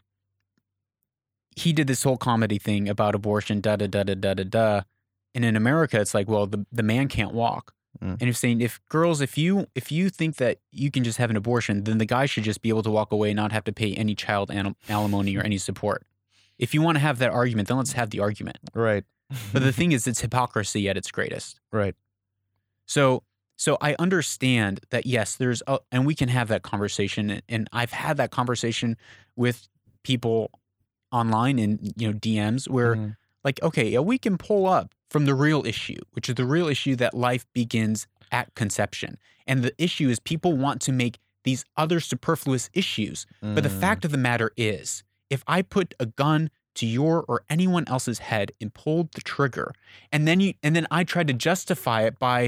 he 1.55 1.73
did 1.73 1.87
this 1.87 2.03
whole 2.03 2.17
comedy 2.17 2.57
thing 2.59 2.89
about 2.89 3.15
abortion. 3.15 3.61
Da 3.61 3.75
da 3.77 3.87
da 3.87 4.03
da 4.03 4.15
da 4.15 4.33
da 4.33 4.43
da. 4.43 4.81
And 5.33 5.45
in 5.45 5.55
America, 5.55 5.99
it's 6.01 6.13
like, 6.13 6.27
well, 6.27 6.45
the, 6.47 6.65
the 6.71 6.83
man 6.83 7.07
can't 7.07 7.33
walk. 7.33 7.73
Mm. 8.03 8.17
And 8.21 8.29
if 8.29 8.37
saying, 8.37 8.61
if 8.61 8.79
girls, 8.89 9.21
if 9.21 9.37
you 9.37 9.67
if 9.75 9.91
you 9.91 10.09
think 10.09 10.35
that 10.37 10.59
you 10.71 10.91
can 10.91 11.03
just 11.03 11.17
have 11.17 11.29
an 11.29 11.35
abortion, 11.35 11.83
then 11.83 11.97
the 11.97 12.05
guy 12.05 12.25
should 12.25 12.43
just 12.43 12.61
be 12.61 12.69
able 12.69 12.83
to 12.83 12.91
walk 12.91 13.11
away 13.11 13.29
and 13.31 13.35
not 13.37 13.51
have 13.51 13.63
to 13.65 13.71
pay 13.71 13.93
any 13.95 14.15
child 14.15 14.51
anim- 14.51 14.75
alimony 14.89 15.35
or 15.37 15.41
any 15.41 15.57
support. 15.57 16.05
If 16.59 16.73
you 16.73 16.81
want 16.81 16.95
to 16.95 16.99
have 16.99 17.19
that 17.19 17.31
argument, 17.31 17.67
then 17.67 17.77
let's 17.77 17.93
have 17.93 18.09
the 18.09 18.19
argument. 18.19 18.57
right 18.73 19.03
But 19.53 19.63
the 19.63 19.71
thing 19.77 19.91
is, 19.91 20.07
it's 20.07 20.21
hypocrisy 20.21 20.87
at 20.89 20.97
its 20.97 21.11
greatest. 21.11 21.59
right 21.71 21.95
So, 22.85 23.23
so 23.57 23.77
I 23.81 23.95
understand 23.99 24.81
that 24.91 25.05
yes, 25.05 25.35
there's, 25.35 25.61
a, 25.67 25.79
and 25.91 26.05
we 26.05 26.13
can 26.15 26.29
have 26.29 26.47
that 26.49 26.61
conversation, 26.63 27.41
and- 27.49 27.67
I've 27.73 27.91
had 27.91 28.17
that 28.17 28.31
conversation 28.31 28.97
with 29.35 29.67
people 30.03 30.51
online 31.11 31.57
in 31.59 31.79
you 31.97 32.07
know 32.11 32.13
DMs 32.17 32.69
where 32.69 32.95
Mhm. 32.95 33.15
Like, 33.47 33.59
okay, 33.69 33.87
yeah, 33.93 33.99
we 34.11 34.17
can 34.25 34.35
pull 34.37 34.63
up 34.77 34.87
from 35.13 35.23
the 35.25 35.33
real 35.45 35.61
issue, 35.73 36.01
which 36.13 36.27
is 36.29 36.35
the 36.35 36.45
real 36.55 36.67
issue 36.75 36.95
that 36.97 37.13
life 37.13 37.43
begins 37.61 38.07
at 38.39 38.53
conception, 38.61 39.11
and 39.49 39.57
the 39.63 39.73
issue 39.87 40.07
is 40.13 40.19
people 40.33 40.53
want 40.65 40.81
to 40.87 40.91
make 41.03 41.15
these 41.47 41.63
other 41.83 41.99
superfluous 42.11 42.65
issues 42.73 43.17
but 43.55 43.63
the 43.63 43.69
Mm. 43.69 43.79
fact 43.85 44.01
of 44.05 44.11
the 44.11 44.17
matter 44.29 44.49
is, 44.57 44.87
if 45.35 45.41
I 45.47 45.59
put 45.61 45.87
a 46.05 46.07
gun 46.23 46.41
to 46.79 46.85
your 46.85 47.15
or 47.29 47.37
anyone 47.55 47.85
else's 47.87 48.19
head 48.29 48.47
and 48.61 48.69
pulled 48.83 49.07
the 49.13 49.21
trigger, 49.33 49.69
and 50.13 50.21
then 50.27 50.37
you 50.43 50.49
and 50.65 50.75
then 50.75 50.85
I 50.99 51.01
tried 51.13 51.27
to 51.31 51.33
justify 51.49 51.99
it 52.09 52.15
by 52.19 52.39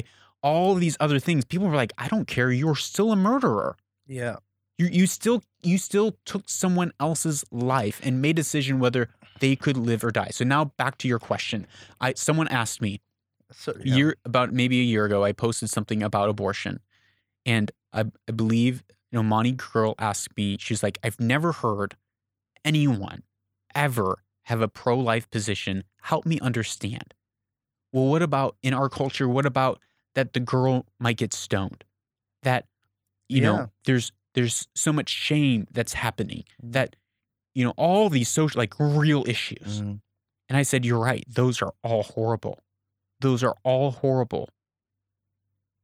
all 0.48 0.76
these 0.76 0.98
other 1.00 1.20
things, 1.28 1.46
people 1.46 1.68
were 1.70 1.76
like, 1.84 1.94
"I 1.98 2.08
don't 2.14 2.28
care. 2.36 2.50
You're 2.62 2.82
still 2.92 3.10
a 3.12 3.16
murderer. 3.30 3.72
yeah 4.20 4.36
You 4.82 4.88
you 5.00 5.06
still 5.18 5.40
you 5.72 5.78
still 5.78 6.10
took 6.32 6.44
someone 6.64 6.92
else's 7.00 7.40
life 7.52 7.98
and 8.06 8.22
made 8.26 8.36
a 8.40 8.44
decision 8.44 8.80
whether 8.86 9.04
they 9.40 9.56
could 9.56 9.78
live 9.78 10.04
or 10.04 10.12
die." 10.12 10.30
So 10.32 10.44
now 10.46 10.66
back 10.66 10.98
to 11.00 11.08
your 11.08 11.20
question. 11.20 11.68
I 12.02 12.14
someone 12.14 12.48
asked 12.50 12.82
me, 12.82 13.02
so 13.52 13.74
yeah. 13.84 13.96
year 13.96 14.16
about 14.26 14.54
maybe 14.54 14.80
a 14.80 14.84
year 14.84 15.06
ago, 15.06 15.24
I 15.24 15.32
posted 15.32 15.70
something 15.70 16.04
about 16.04 16.30
abortion, 16.30 16.80
and 17.46 17.72
I, 17.94 18.06
I 18.28 18.32
believe 18.32 18.84
you 19.12 19.18
know 19.18 19.24
Monty 19.24 19.54
Girl 19.54 19.96
asked 20.00 20.36
me. 20.38 20.58
She's 20.60 20.84
like, 20.84 21.00
I've 21.04 21.20
never 21.20 21.52
heard 21.52 21.96
anyone 22.66 23.24
ever 23.76 24.24
have 24.44 24.62
a 24.62 24.68
pro-life 24.68 25.30
position. 25.30 25.84
Help 26.02 26.26
me 26.26 26.40
understand. 26.40 27.14
Well, 27.92 28.06
what 28.06 28.22
about 28.22 28.58
in 28.62 28.74
our 28.74 28.90
culture? 28.90 29.28
What 29.28 29.46
about 29.46 29.80
that 30.16 30.34
the 30.34 30.40
girl 30.40 30.86
might 31.00 31.18
get 31.18 31.34
stoned? 31.34 31.84
That 32.44 32.66
you 33.28 33.42
Yeah. 33.42 33.48
know, 33.52 33.72
there's 33.86 34.12
there's 34.36 34.68
so 34.76 34.94
much 34.94 35.10
shame 35.10 35.68
that's 35.72 35.94
happening. 35.94 36.44
Mm. 36.64 36.72
That 36.74 36.96
you 37.60 37.66
know 37.66 37.74
all 37.76 38.10
these 38.10 38.30
social 38.30 38.58
like 38.58 38.74
real 38.80 39.24
issues. 39.28 39.82
Mhm. 39.82 40.00
And 40.48 40.58
I 40.58 40.64
said, 40.64 40.86
You're 40.86 41.04
right. 41.04 41.26
Those 41.28 41.62
are 41.62 41.74
all 41.84 42.04
horrible. 42.04 42.64
Those 43.20 43.44
are 43.44 43.56
all 43.64 43.92
horrible. 43.92 44.48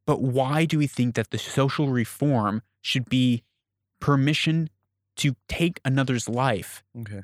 But 0.07 0.21
why 0.21 0.63
do 0.65 0.77
we 0.77 0.87
think 0.87 1.15
that 1.15 1.31
the 1.31 1.37
social 1.37 1.89
reform 1.89 2.61
should 2.81 3.09
be 3.09 3.43
permission 3.99 4.69
to 5.17 5.35
take 5.49 5.81
another's 5.83 6.29
life? 6.29 6.83
okay 6.97 7.23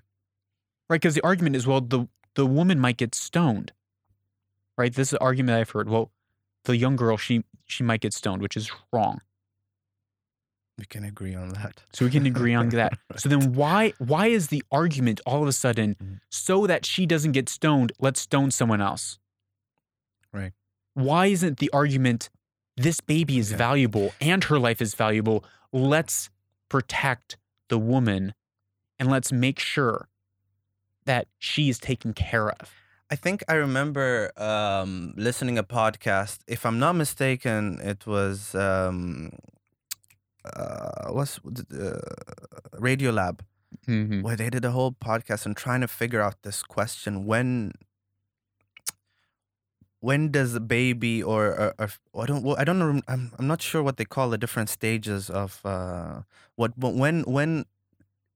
Right? 0.89 0.99
Because 0.99 1.15
the 1.15 1.23
argument 1.23 1.55
is, 1.55 1.65
well, 1.65 1.79
the, 1.79 2.09
the 2.35 2.45
woman 2.45 2.77
might 2.77 2.97
get 2.97 3.15
stoned. 3.15 3.71
Right? 4.77 4.93
This 4.93 5.09
is 5.09 5.13
an 5.13 5.19
argument 5.21 5.57
I've 5.57 5.69
heard. 5.69 5.87
Well, 5.87 6.11
the 6.65 6.75
young 6.75 6.97
girl, 6.97 7.15
she 7.15 7.45
she 7.65 7.83
might 7.83 8.01
get 8.01 8.13
stoned, 8.13 8.41
which 8.41 8.57
is 8.57 8.69
wrong. 8.91 9.21
We 10.81 10.85
can 10.87 11.03
agree 11.05 11.35
on 11.35 11.49
that 11.49 11.73
So 11.93 12.05
we 12.05 12.11
can 12.11 12.25
agree 12.25 12.55
on 12.55 12.69
that. 12.79 12.93
So 13.21 13.29
then 13.29 13.53
why 13.53 13.93
why 14.11 14.25
is 14.37 14.47
the 14.47 14.63
argument 14.81 15.17
all 15.29 15.41
of 15.43 15.47
a 15.47 15.57
sudden 15.65 15.89
Mhm. 15.95 16.19
so 16.29 16.55
that 16.71 16.81
she 16.91 17.03
doesn't 17.05 17.33
get 17.39 17.47
stoned, 17.49 17.89
let's 18.05 18.19
stone 18.29 18.49
someone 18.59 18.81
else? 18.81 19.05
Right. 20.33 20.53
Why 21.07 21.23
isn't 21.27 21.57
the 21.63 21.69
argument 21.81 22.21
this 22.85 22.99
baby 23.13 23.35
is 23.43 23.49
Yeah. 23.51 23.57
valuable 23.67 24.07
and 24.19 24.43
her 24.49 24.59
life 24.67 24.81
is 24.81 24.93
valuable? 25.05 25.37
Let's 25.71 26.29
protect 26.75 27.37
the 27.71 27.77
woman 27.93 28.33
and 28.99 29.05
let's 29.15 29.31
make 29.31 29.59
sure 29.59 29.97
that 31.05 31.27
she 31.37 31.63
is 31.69 31.77
taken 31.79 32.11
care 32.13 32.47
of. 32.59 32.65
I 33.13 33.17
think 33.17 33.37
I 33.53 33.55
remember 33.67 34.07
um, 34.51 35.13
listening 35.27 35.57
a 35.57 35.63
podcast. 35.79 36.37
If 36.47 36.65
I'm 36.67 36.79
not 36.85 36.93
mistaken, 36.95 37.61
it 37.93 38.01
was 38.07 38.55
um, 38.55 39.31
uh, 40.45 41.11
what's 41.11 41.39
uh, 41.39 41.99
Radiolab, 42.77 43.41
Mm-hmm. 43.87 44.21
where 44.21 44.35
they 44.35 44.49
did 44.49 44.65
a 44.65 44.71
whole 44.71 44.91
podcast 44.91 45.45
and 45.45 45.55
trying 45.55 45.79
to 45.81 45.87
figure 45.87 46.21
out 46.21 46.35
this 46.43 46.61
question: 46.61 47.25
when, 47.25 47.71
when 50.01 50.29
does 50.31 50.53
a 50.55 50.59
baby 50.59 51.23
or, 51.23 51.73
or, 51.79 51.89
or 52.13 52.23
I 52.23 52.25
don't 52.25 52.43
well, 52.43 52.55
I 52.59 52.63
don't 52.63 52.79
know 52.79 53.01
I'm 53.07 53.31
I'm 53.37 53.47
not 53.47 53.61
sure 53.61 53.81
what 53.81 53.97
they 53.97 54.05
call 54.05 54.29
the 54.29 54.37
different 54.37 54.69
stages 54.69 55.29
of 55.29 55.61
uh, 55.65 56.21
what 56.55 56.77
but 56.77 56.93
when 56.95 57.21
when 57.23 57.65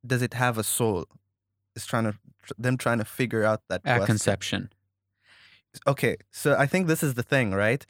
does 0.05 0.21
it 0.21 0.33
have 0.35 0.57
a 0.57 0.63
soul? 0.63 1.05
Is 1.75 1.85
trying 1.85 2.05
to 2.05 2.13
them 2.57 2.77
trying 2.77 2.99
to 2.99 3.05
figure 3.05 3.43
out 3.43 3.61
that 3.67 3.81
At 3.83 3.97
question. 3.97 4.05
conception. 4.05 4.69
Okay, 5.85 6.15
so 6.31 6.55
I 6.57 6.65
think 6.67 6.87
this 6.87 7.03
is 7.03 7.15
the 7.15 7.23
thing, 7.23 7.51
right? 7.51 7.85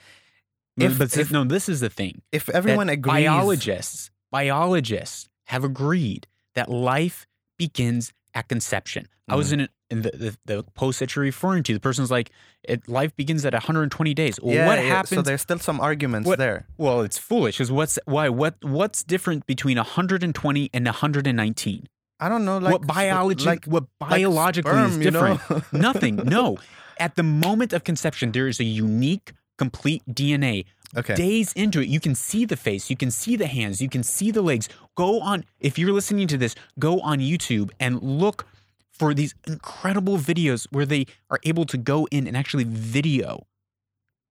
If- 0.77 0.97
but 0.97 1.15
if- 1.17 1.31
no, 1.31 1.43
this 1.43 1.69
is 1.69 1.79
the 1.79 1.89
thing. 1.89 2.21
If 2.31 2.49
everyone 2.49 2.89
agrees, 2.89 3.13
biologists 3.25 4.11
biologists 4.31 5.29
have 5.47 5.63
agreed 5.63 6.27
that 6.55 6.69
life 6.69 7.25
begins 7.57 8.11
at 8.33 8.47
conception. 8.49 9.07
I 9.27 9.35
was 9.35 9.49
Mhm. 9.49 9.53
in 9.53 9.69
and 9.91 10.01
the, 10.03 10.11
the, 10.11 10.37
the 10.45 10.63
post 10.73 10.99
that 10.99 11.15
you're 11.15 11.21
referring 11.23 11.61
to, 11.61 11.73
the 11.73 11.79
person's 11.79 12.09
like, 12.09 12.31
it, 12.63 12.89
life 12.89 13.15
begins 13.15 13.45
at 13.45 13.53
120 13.53 14.15
days. 14.15 14.39
Well, 14.41 14.55
yeah, 14.55 14.65
what 14.65 14.79
yeah, 14.79 14.85
happens? 14.85 15.09
So 15.09 15.21
there's 15.21 15.41
still 15.41 15.59
some 15.59 15.79
arguments 15.79 16.27
What- 16.27 16.39
there. 16.39 16.65
well, 16.77 17.01
it's 17.01 17.19
foolish. 17.19 17.55
Because 17.57 17.71
what's 17.71 17.99
why? 18.05 18.29
What 18.29 18.55
what's 18.63 19.03
different 19.03 19.45
between 19.45 19.77
120 19.77 20.69
and 20.73 20.85
119? 20.87 21.87
I 22.19 22.29
don't 22.29 22.45
know, 22.45 22.57
like 22.57 22.71
what 22.73 22.87
biology? 22.87 23.45
like, 23.45 23.65
what 23.65 23.83
like 24.01 24.09
biologically 24.09 24.71
is 24.71 24.93
sperm, 24.93 25.01
you 25.03 25.11
know? 25.11 25.37
different? 25.37 25.73
Nothing. 25.73 26.15
No. 26.17 26.57
At 26.99 27.15
the 27.15 27.23
moment 27.23 27.71
of 27.73 27.83
conception, 27.83 28.31
there 28.31 28.47
is 28.47 28.59
a 28.59 28.63
unique, 28.63 29.33
complete 29.57 30.03
DNA. 30.07 30.65
okay. 30.95 31.15
Days 31.15 31.53
into 31.53 31.81
it, 31.81 31.87
you 31.87 31.99
can 31.99 32.15
see 32.15 32.45
the 32.45 32.55
face, 32.55 32.89
you 32.89 32.97
can 32.97 33.11
see 33.11 33.35
the 33.35 33.47
hands, 33.47 33.81
you 33.81 33.89
can 33.89 34.03
see 34.03 34.31
the 34.31 34.41
legs. 34.41 34.69
Go 34.95 35.19
on, 35.19 35.45
if 35.59 35.77
you're 35.77 35.93
listening 35.93 36.27
to 36.27 36.37
this, 36.37 36.55
go 36.79 36.99
on 37.01 37.19
YouTube 37.19 37.71
and 37.79 38.01
look 38.01 38.45
for 38.91 39.13
these 39.13 39.35
incredible 39.45 40.17
videos 40.17 40.67
where 40.71 40.85
they 40.85 41.05
are 41.29 41.39
able 41.43 41.65
to 41.65 41.77
go 41.77 42.07
in 42.11 42.27
and 42.27 42.37
actually 42.37 42.63
video 42.63 43.45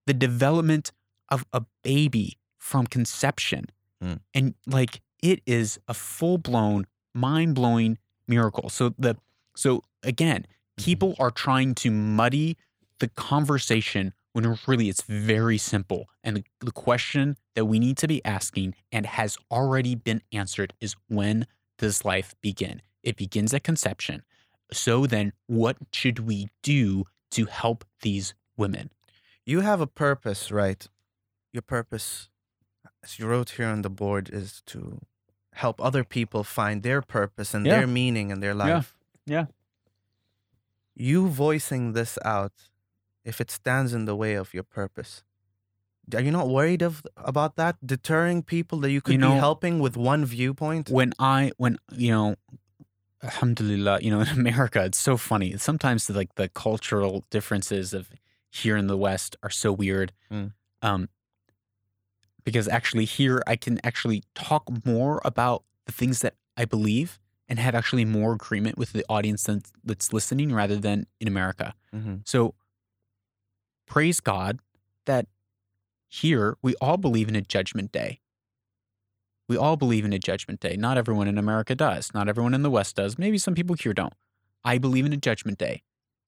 the 0.06 0.14
development 0.14 0.92
of 1.30 1.44
a 1.52 1.62
baby 1.82 2.38
from 2.58 2.86
conception. 2.86 3.66
Mm. 4.02 4.20
And 4.32 4.54
like 4.66 5.02
it 5.22 5.40
is 5.46 5.78
a 5.88 5.94
full 5.94 6.38
blown, 6.38 6.86
mind 7.14 7.54
blowing 7.54 7.98
miracle. 8.26 8.68
So 8.68 8.94
the 8.98 9.16
so 9.56 9.82
again, 10.02 10.46
people 10.76 11.14
are 11.18 11.30
trying 11.30 11.74
to 11.76 11.90
muddy 11.90 12.56
the 12.98 13.08
conversation 13.08 14.12
when 14.34 14.58
really 14.66 14.88
it's 14.88 15.02
very 15.02 15.56
simple. 15.56 16.08
And 16.22 16.44
the, 16.60 16.72
question 16.72 17.36
that 17.54 17.64
we 17.66 17.78
need 17.78 17.96
to 17.98 18.08
be 18.08 18.22
asking 18.24 18.74
and 18.92 19.06
has 19.06 19.38
already 19.50 19.94
been 19.94 20.20
answered 20.32 20.74
is 20.80 20.96
when 21.08 21.46
does 21.78 22.04
life 22.04 22.34
begin? 22.42 22.82
It 23.02 23.16
begins 23.16 23.54
at 23.54 23.62
conception. 23.62 24.22
So 24.72 25.06
then, 25.06 25.32
what 25.46 25.76
should 25.92 26.18
we 26.18 26.48
do 26.62 27.04
to 27.30 27.46
help 27.46 27.84
these 28.02 28.34
women? 28.56 28.90
you 29.46 29.60
have 29.60 29.80
a 29.80 29.86
purpose, 29.86 30.50
right? 30.50 30.88
Your 31.52 31.60
purpose, 31.62 32.30
as 33.04 33.18
you 33.18 33.26
wrote 33.26 33.50
here 33.50 33.66
on 33.68 33.82
the 33.82 33.90
board, 33.90 34.30
is 34.32 34.62
to 34.66 34.98
help 35.52 35.80
other 35.84 36.02
people 36.02 36.42
find 36.44 36.82
their 36.82 37.02
purpose 37.02 37.52
and 37.54 37.66
Yeah. 37.66 37.76
their 37.78 37.86
meaning 37.86 38.30
in 38.30 38.40
their 38.40 38.54
life. 38.54 38.68
Yeah. 38.68 38.74
life. 38.76 38.94
Yeah. 39.26 39.46
You 40.94 41.28
voicing 41.28 41.92
this 41.92 42.18
out, 42.24 42.52
if 43.24 43.40
it 43.40 43.50
stands 43.50 43.92
in 43.92 44.04
the 44.04 44.16
way 44.16 44.34
of 44.34 44.52
your 44.54 44.62
purpose, 44.62 45.22
are 46.14 46.20
you 46.20 46.30
not 46.30 46.48
worried 46.48 46.82
of 46.82 47.02
about 47.16 47.56
that 47.56 47.76
deterring 47.84 48.42
people 48.42 48.78
that 48.80 48.90
you 48.90 49.00
could 49.00 49.18
know, 49.18 49.32
be 49.32 49.38
helping 49.38 49.78
with 49.78 49.96
one 49.96 50.24
viewpoint? 50.24 50.90
When 50.90 51.12
I, 51.18 51.52
when, 51.56 51.78
you 51.92 52.10
know, 52.10 52.36
alhamdulillah, 53.22 54.00
you 54.02 54.10
know, 54.10 54.20
in 54.20 54.28
America, 54.40 54.84
it's 54.84 54.98
so 54.98 55.16
funny. 55.16 55.56
Sometimes 55.56 56.10
like 56.10 56.34
the 56.34 56.48
cultural 56.48 57.24
differences 57.30 57.94
of 57.94 58.10
here 58.50 58.76
in 58.76 58.86
the 58.86 58.96
West 58.96 59.36
are 59.42 59.50
so 59.50 59.72
weird. 59.72 60.12
Mm. 60.30 60.52
Um, 60.82 61.08
because 62.44 62.68
actually 62.68 63.06
here 63.06 63.42
I 63.46 63.56
can 63.56 63.80
actually 63.82 64.22
talk 64.34 64.64
more 64.84 65.22
about 65.24 65.64
the 65.86 65.92
things 65.92 66.20
that 66.20 66.34
I 66.56 66.66
believe 66.66 67.18
and 67.48 67.58
have 67.58 67.74
actually 67.74 68.04
more 68.04 68.34
agreement 68.34 68.78
with 68.78 68.92
the 68.92 69.04
audience 69.08 69.44
that's, 69.44 70.12
listening 70.12 70.52
rather 70.52 70.76
than 70.76 71.06
in 71.20 71.28
America. 71.28 71.74
hmm 71.92 72.16
So 72.24 72.54
praise 73.86 74.20
God 74.20 74.60
that 75.06 75.26
here 76.08 76.56
we 76.62 76.74
all 76.80 76.96
believe 76.96 77.28
in 77.28 77.36
a 77.36 77.42
judgment 77.42 77.92
day. 77.92 78.20
We 79.48 79.56
all 79.56 79.76
believe 79.76 80.04
in 80.04 80.12
a 80.12 80.18
judgment 80.18 80.60
day. 80.60 80.76
Not 80.76 80.96
everyone 80.96 81.28
in 81.28 81.36
America 81.36 81.74
does. 81.74 82.12
Not 82.14 82.28
everyone 82.28 82.54
in 82.54 82.62
the 82.62 82.70
West 82.70 82.96
does. 82.96 83.18
Maybe 83.18 83.36
some 83.36 83.54
people 83.54 83.76
here 83.76 83.92
don't. 83.92 84.14
I 84.64 84.78
believe 84.78 85.04
in 85.04 85.12
a 85.12 85.18
judgment 85.18 85.58
day. 85.58 85.82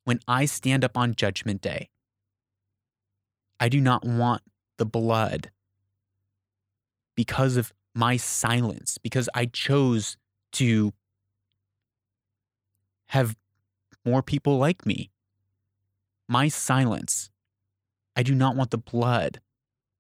When 0.05 0.21
I 0.29 0.45
stand 0.45 0.85
up 0.85 0.97
on 0.97 1.15
judgment 1.15 1.63
day, 1.63 1.89
I 3.59 3.69
do 3.69 3.81
not 3.81 4.05
want 4.05 4.43
the 4.77 4.85
blood 4.85 5.51
because 7.15 7.57
of 7.57 7.73
my 7.95 8.19
silence, 8.19 8.99
because 8.99 9.29
I 9.35 9.47
chose 9.47 10.19
to 10.53 10.93
have 13.07 13.35
more 14.05 14.23
people 14.23 14.59
like 14.59 14.85
me. 14.85 15.11
My 16.29 16.49
silence, 16.49 17.31
I 18.17 18.23
do 18.23 18.35
not 18.35 18.57
want 18.57 18.71
the 18.71 18.79
blood 18.79 19.41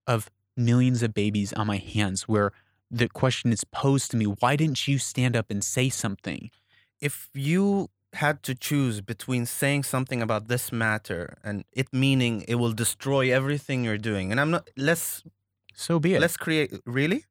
of 0.06 0.30
millions 0.56 1.02
of 1.02 1.12
babies 1.12 1.52
on 1.52 1.66
my 1.66 1.76
hands 1.76 2.22
where 2.26 2.50
the 2.90 3.08
question 3.08 3.52
is 3.52 3.64
posed 3.64 4.10
to 4.12 4.16
me 4.16 4.24
why 4.24 4.56
didn't 4.56 4.88
you 4.88 4.98
stand 4.98 5.36
up 5.36 5.50
and 5.50 5.62
say 5.62 5.88
something? 5.88 6.50
If 7.00 7.28
you 7.34 7.90
had 8.14 8.42
to 8.44 8.54
choose 8.54 9.00
between 9.02 9.44
saying 9.44 9.82
something 9.82 10.22
about 10.22 10.48
this 10.48 10.72
matter 10.72 11.36
and 11.44 11.64
it 11.72 11.88
meaning 11.92 12.44
it 12.48 12.54
will 12.54 12.72
destroy 12.72 13.30
everything 13.32 13.84
you're 13.84 13.98
doing, 13.98 14.30
and 14.30 14.40
I'm 14.40 14.50
not 14.50 14.70
let's 14.76 15.22
So 15.74 15.98
be 15.98 16.14
it. 16.14 16.20
let's 16.20 16.36
create 16.38 16.72
really 16.86 17.24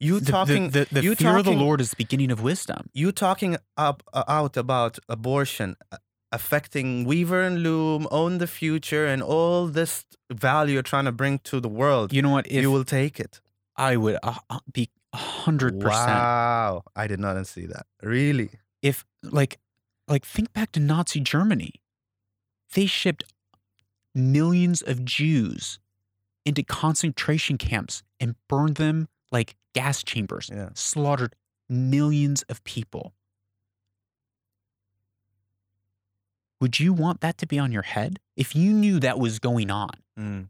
you 0.00 0.18
the, 0.18 0.24
the- 0.26 0.30
talking 0.32 0.70
the, 0.70 0.86
the, 0.90 1.02
you 1.02 1.14
fear 1.14 1.36
of 1.36 1.44
the 1.44 1.52
Lord 1.52 1.80
is 1.80 1.90
the 1.90 1.96
beginning 1.96 2.30
of 2.32 2.42
wisdom. 2.42 2.88
you 2.92 3.12
talking 3.12 3.56
up 3.76 4.02
uh, 4.12 4.24
out 4.26 4.56
about 4.56 4.98
abortion 5.08 5.76
uh, 5.92 5.98
affecting 6.32 7.04
weaver 7.04 7.42
and 7.42 7.62
loom 7.62 8.08
own 8.10 8.38
the 8.38 8.46
future 8.46 9.06
and 9.06 9.22
all 9.22 9.66
this 9.66 10.04
value 10.32 10.74
you're 10.74 10.82
trying 10.82 11.04
to 11.04 11.12
bring 11.12 11.38
to 11.40 11.60
the 11.60 11.68
world 11.68 12.12
You 12.12 12.22
know 12.22 12.30
what? 12.30 12.46
If 12.46 12.62
you 12.62 12.70
will 12.70 12.84
take 12.84 13.20
it 13.20 13.40
I 13.76 13.96
would 13.96 14.16
uh, 14.22 14.34
uh, 14.50 14.60
be 14.72 14.88
a 15.12 15.18
hundred 15.18 15.78
percent. 15.80 16.08
wow 16.08 16.82
i 16.96 17.06
did 17.06 17.20
not 17.20 17.46
see 17.46 17.66
that 17.66 17.86
really 18.02 18.50
If 18.82 19.04
like, 19.22 19.58
like 20.08 20.24
think 20.26 20.52
back 20.52 20.72
to 20.72 20.80
Nazi 20.80 21.20
Germany, 21.20 21.72
they 22.74 22.86
shipped 22.86 23.24
millions 24.14 24.82
of 24.82 25.04
Jews 25.04 25.78
into 26.44 26.62
concentration 26.64 27.56
camps 27.58 28.02
and 28.18 28.34
burned 28.48 28.76
them 28.76 29.08
like 29.30 29.54
gas 29.74 30.02
chambers. 30.02 30.50
yeah 30.52 30.70
slaughtered 30.74 31.34
millions 31.68 32.42
of 32.48 32.62
people. 32.64 33.14
Would 36.62 36.78
you 36.78 36.92
want 36.92 37.22
that 37.22 37.38
to 37.38 37.46
be 37.46 37.58
on 37.58 37.72
your 37.72 37.82
head? 37.82 38.20
If 38.36 38.54
you 38.54 38.72
knew 38.72 39.00
that 39.00 39.18
was 39.18 39.40
going 39.40 39.68
on, 39.68 39.90
Mm. 40.16 40.48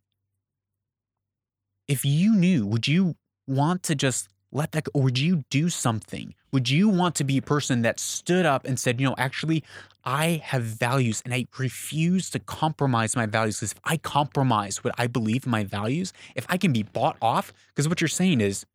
if 1.89 2.05
you 2.05 2.35
knew, 2.35 2.67
would 2.67 2.87
you 2.87 3.17
want 3.47 3.83
to 3.85 3.95
just 3.95 4.29
let 4.51 4.73
that 4.73 4.85
go? 4.85 4.91
Or 4.93 5.05
would 5.05 5.19
you 5.19 5.45
do 5.49 5.71
something? 5.71 6.35
Would 6.53 6.69
you 6.69 6.91
want 6.91 7.15
to 7.15 7.25
be 7.25 7.39
a 7.39 7.43
person 7.43 7.81
that 7.81 7.99
stood 7.99 8.45
up 8.45 8.67
and 8.67 8.79
said, 8.79 9.01
you 9.01 9.07
know, 9.09 9.15
actually, 9.17 9.65
I 10.05 10.43
have 10.45 10.65
values 10.65 11.23
and 11.25 11.33
I 11.33 11.47
refuse 11.59 12.29
to 12.31 12.39
compromise 12.39 13.17
my 13.17 13.25
values? 13.25 13.57
Because 13.61 13.73
if 13.73 13.81
I 13.85 13.97
compromise 13.97 14.85
what 14.85 14.95
I 14.99 15.07
believe 15.07 15.47
in 15.47 15.51
my 15.51 15.65
values, 15.65 16.13
if 16.35 16.45
I 16.51 16.59
can 16.59 16.75
be 16.75 16.83
bought 16.83 17.17
off, 17.23 17.55
because 17.69 17.89
what 17.89 18.03
you're 18.03 18.09
saying 18.09 18.43
is, 18.43 18.67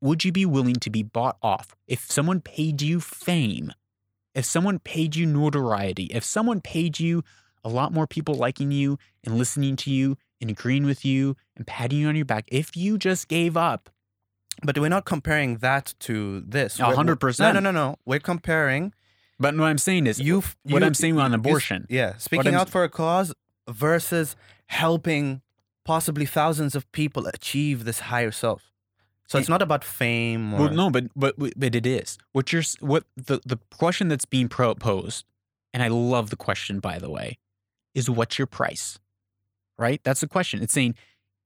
would 0.00 0.24
you 0.24 0.32
be 0.32 0.46
willing 0.46 0.76
to 0.76 0.88
be 0.88 1.02
bought 1.02 1.36
off 1.42 1.76
if 1.86 2.10
someone 2.10 2.40
paid 2.40 2.80
you 2.80 2.98
fame, 2.98 3.74
if 4.34 4.44
someone 4.44 4.78
paid 4.78 5.16
you 5.16 5.26
notoriety, 5.26 6.04
if 6.06 6.24
someone 6.24 6.60
paid 6.60 6.98
you 7.00 7.22
a 7.64 7.68
lot 7.68 7.92
more 7.92 8.06
people 8.06 8.34
liking 8.34 8.70
you 8.72 8.98
and 9.24 9.36
listening 9.38 9.76
to 9.76 9.90
you 9.90 10.16
and 10.40 10.50
agreeing 10.50 10.84
with 10.84 11.04
you 11.04 11.36
and 11.56 11.66
patting 11.66 11.98
you 12.00 12.08
on 12.08 12.16
your 12.16 12.24
back, 12.24 12.44
if 12.48 12.76
you 12.76 12.98
just 12.98 13.28
gave 13.28 13.56
up, 13.56 13.90
but 14.64 14.76
we're 14.78 14.88
not 14.88 15.04
comparing 15.04 15.58
that 15.58 15.94
to 16.00 16.40
this. 16.40 16.78
A 16.78 16.84
We're- 16.84 16.96
hundred 16.96 17.12
we're- 17.22 17.30
percent. 17.30 17.54
no 17.54 17.60
no 17.60 17.70
no 17.70 17.90
no. 17.90 17.96
We're 18.04 18.20
comparing 18.20 18.92
but 19.38 19.56
what 19.56 19.64
I'm 19.64 19.78
saying 19.78 20.06
is, 20.06 20.20
you 20.20 20.42
what 20.64 20.82
I'm 20.84 20.94
saying 20.94 21.18
on 21.18 21.32
you- 21.32 21.36
abortion, 21.36 21.86
yeah 21.88 22.16
speaking 22.18 22.54
out 22.54 22.68
for 22.70 22.84
a 22.84 22.88
cause 22.88 23.32
versus 23.68 24.36
helping 24.66 25.42
possibly 25.84 26.26
thousands 26.26 26.74
of 26.74 26.90
people 26.92 27.26
achieve 27.26 27.84
this 27.84 28.00
higher 28.00 28.30
self 28.30 28.71
so 29.32 29.38
it's 29.38 29.48
not 29.48 29.62
about 29.62 29.82
fame 29.84 30.54
or 30.54 30.60
Well, 30.60 30.70
no, 30.72 30.90
but 30.90 31.04
but 31.16 31.34
but 31.38 31.74
it 31.74 31.86
is. 31.86 32.18
What 32.32 32.52
you're 32.52 32.62
what 32.80 33.04
the 33.16 33.40
the 33.44 33.58
question 33.76 34.08
that's 34.08 34.24
being 34.24 34.48
proposed, 34.48 35.24
and 35.72 35.82
I 35.82 35.88
love 35.88 36.30
the 36.30 36.36
question 36.36 36.80
by 36.80 36.98
the 36.98 37.10
way, 37.10 37.38
is 37.94 38.08
what's 38.10 38.38
your 38.38 38.46
price? 38.46 38.98
Right? 39.78 40.00
That's 40.04 40.20
the 40.20 40.28
question. 40.28 40.62
It's 40.62 40.72
saying 40.72 40.94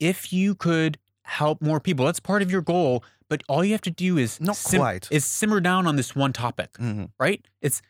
if 0.01 0.33
you 0.33 0.55
could 0.55 0.99
help 1.25 1.63
more 1.63 1.81
people, 1.81 2.05
that's 2.07 2.21
part 2.21 2.43
of 2.43 2.51
your 2.51 2.61
goal. 2.63 3.03
But 3.29 3.43
all 3.49 3.65
you 3.65 3.73
have 3.73 3.81
to 3.83 3.91
do 3.91 4.19
is 4.19 4.41
Not 4.41 4.57
quite. 4.63 5.09
is 5.11 5.25
simmer 5.25 5.61
down 5.61 5.87
on 5.89 5.97
this 5.97 6.15
one 6.15 6.33
topic, 6.33 6.75
Mhm. 6.75 7.11
right? 7.19 7.45
It's 7.61 7.83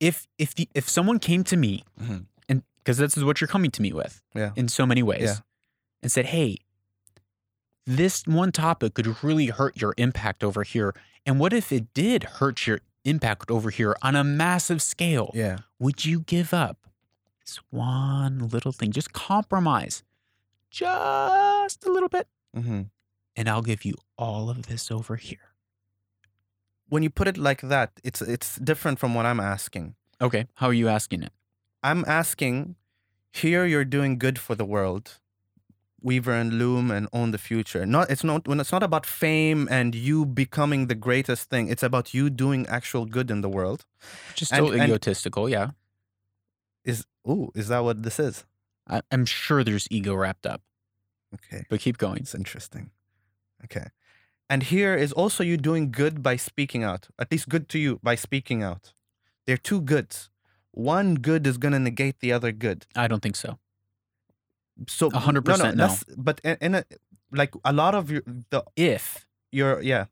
if 0.00 0.26
if 0.38 0.54
the, 0.56 0.68
if 0.74 0.88
someone 0.88 1.18
came 1.20 1.44
to 1.44 1.56
me 1.56 1.84
Mhm. 2.00 2.26
and 2.48 2.62
because 2.78 2.98
this 2.98 3.16
is 3.16 3.22
what 3.22 3.40
you're 3.40 3.46
coming 3.48 3.70
to 3.70 3.82
me 3.82 3.92
with, 3.92 4.20
Yeah. 4.34 4.50
in 4.56 4.68
so 4.68 4.84
many 4.84 5.02
ways, 5.02 5.22
Yeah. 5.22 5.36
and 6.02 6.10
said, 6.10 6.26
"Hey, 6.26 6.58
this 7.86 8.24
one 8.26 8.52
topic 8.52 8.94
could 8.94 9.22
really 9.22 9.46
hurt 9.46 9.80
your 9.80 9.94
impact 9.96 10.44
over 10.44 10.62
here. 10.62 10.94
And 11.26 11.38
what 11.40 11.52
if 11.52 11.72
it 11.72 11.92
did 11.94 12.24
hurt 12.24 12.66
your 12.66 12.80
impact 13.04 13.50
over 13.50 13.70
here 13.70 13.96
on 14.02 14.16
a 14.16 14.24
massive 14.24 14.80
scale? 14.82 15.30
yeah 15.34 15.58
Would 15.78 16.04
you 16.04 16.20
give 16.20 16.52
up 16.54 16.86
this 17.44 17.58
one 17.70 18.48
little 18.48 18.72
thing? 18.72 18.92
Just 18.92 19.12
compromise 19.12 20.02
just 20.70 21.84
a 21.84 21.92
little 21.92 22.08
bit, 22.08 22.26
hmm 22.54 22.82
and 23.36 23.48
I'll 23.48 23.62
give 23.62 23.84
you 23.84 23.94
all 24.18 24.48
of 24.50 24.66
this 24.66 24.90
over 24.90 25.16
here. 25.16 25.48
when 26.88 27.02
you 27.02 27.10
put 27.10 27.26
it 27.28 27.38
like 27.38 27.60
that, 27.62 27.90
it's 28.04 28.20
it's 28.22 28.56
different 28.56 28.98
from 28.98 29.14
what 29.14 29.24
I'm 29.26 29.40
asking. 29.40 29.94
Okay. 30.20 30.46
How 30.54 30.68
are 30.68 30.74
you 30.74 30.88
asking 30.88 31.22
it? 31.22 31.32
I'm 31.82 32.04
asking, 32.06 32.76
here 33.32 33.64
you're 33.66 33.84
doing 33.84 34.18
good 34.18 34.38
for 34.38 34.54
the 34.54 34.64
world. 34.64 35.18
Weaver 36.02 36.32
and 36.32 36.54
Loom 36.58 36.90
and 36.90 37.08
own 37.12 37.30
the 37.30 37.38
future. 37.38 37.86
Not 37.86 38.10
it's 38.10 38.24
not 38.24 38.46
when 38.48 38.60
it's 38.60 38.72
not 38.72 38.82
about 38.82 39.06
fame 39.06 39.68
and 39.70 39.94
you 39.94 40.24
becoming 40.26 40.86
the 40.88 40.94
greatest 40.94 41.48
thing. 41.50 41.68
It's 41.68 41.82
about 41.82 42.12
you 42.14 42.30
doing 42.30 42.66
actual 42.68 43.06
good 43.06 43.30
in 43.30 43.40
the 43.40 43.48
world. 43.48 43.84
Just 44.34 44.52
And- 44.52 44.66
so 44.66 44.72
and- 44.72 44.82
egotistical, 44.82 45.48
yeah. 45.48 45.70
Is 46.84 47.04
ooh, 47.28 47.50
is 47.54 47.68
that 47.68 47.80
what 47.84 48.02
this 48.02 48.18
is? 48.18 48.44
I, 48.88 49.02
I'm 49.12 49.24
sure 49.26 49.62
there's 49.62 49.86
ego 49.90 50.14
wrapped 50.14 50.46
up, 50.46 50.62
Okay. 51.34 51.64
but 51.70 51.80
keep 51.80 51.98
going. 51.98 52.18
It's 52.18 52.34
interesting. 52.34 52.90
Okay. 53.64 53.86
And 54.50 54.64
here 54.64 54.94
is 54.96 55.12
also 55.12 55.44
you 55.44 55.56
doing 55.56 55.92
good 55.92 56.22
by 56.22 56.36
speaking 56.36 56.82
out. 56.82 57.08
At 57.18 57.30
least 57.30 57.48
good 57.48 57.68
to 57.70 57.78
you 57.78 58.00
by 58.02 58.16
speaking 58.16 58.62
out. 58.62 58.92
They're 59.46 59.56
two 59.56 59.80
goods. 59.80 60.28
One 60.72 61.14
good 61.14 61.46
is 61.46 61.58
gonna 61.58 61.78
negate 61.78 62.18
the 62.20 62.32
other 62.32 62.50
good. 62.52 62.86
I 62.96 63.06
don't 63.06 63.22
think 63.22 63.36
so. 63.36 63.58
So 64.88 65.08
A 65.12 65.18
hundred 65.18 65.46
no, 65.46 65.56
no, 65.56 65.64
no. 65.70 65.74
that's- 65.74 66.04
But 66.16 66.40
in, 66.44 66.56
in 66.60 66.74
a 66.76 66.84
like 67.30 67.52
a 67.64 67.72
lot 67.72 67.94
of 67.94 68.10
your 68.10 68.22
the 68.50 68.62
If 68.76 69.26
your 69.50 69.80
yeah. 69.82 70.06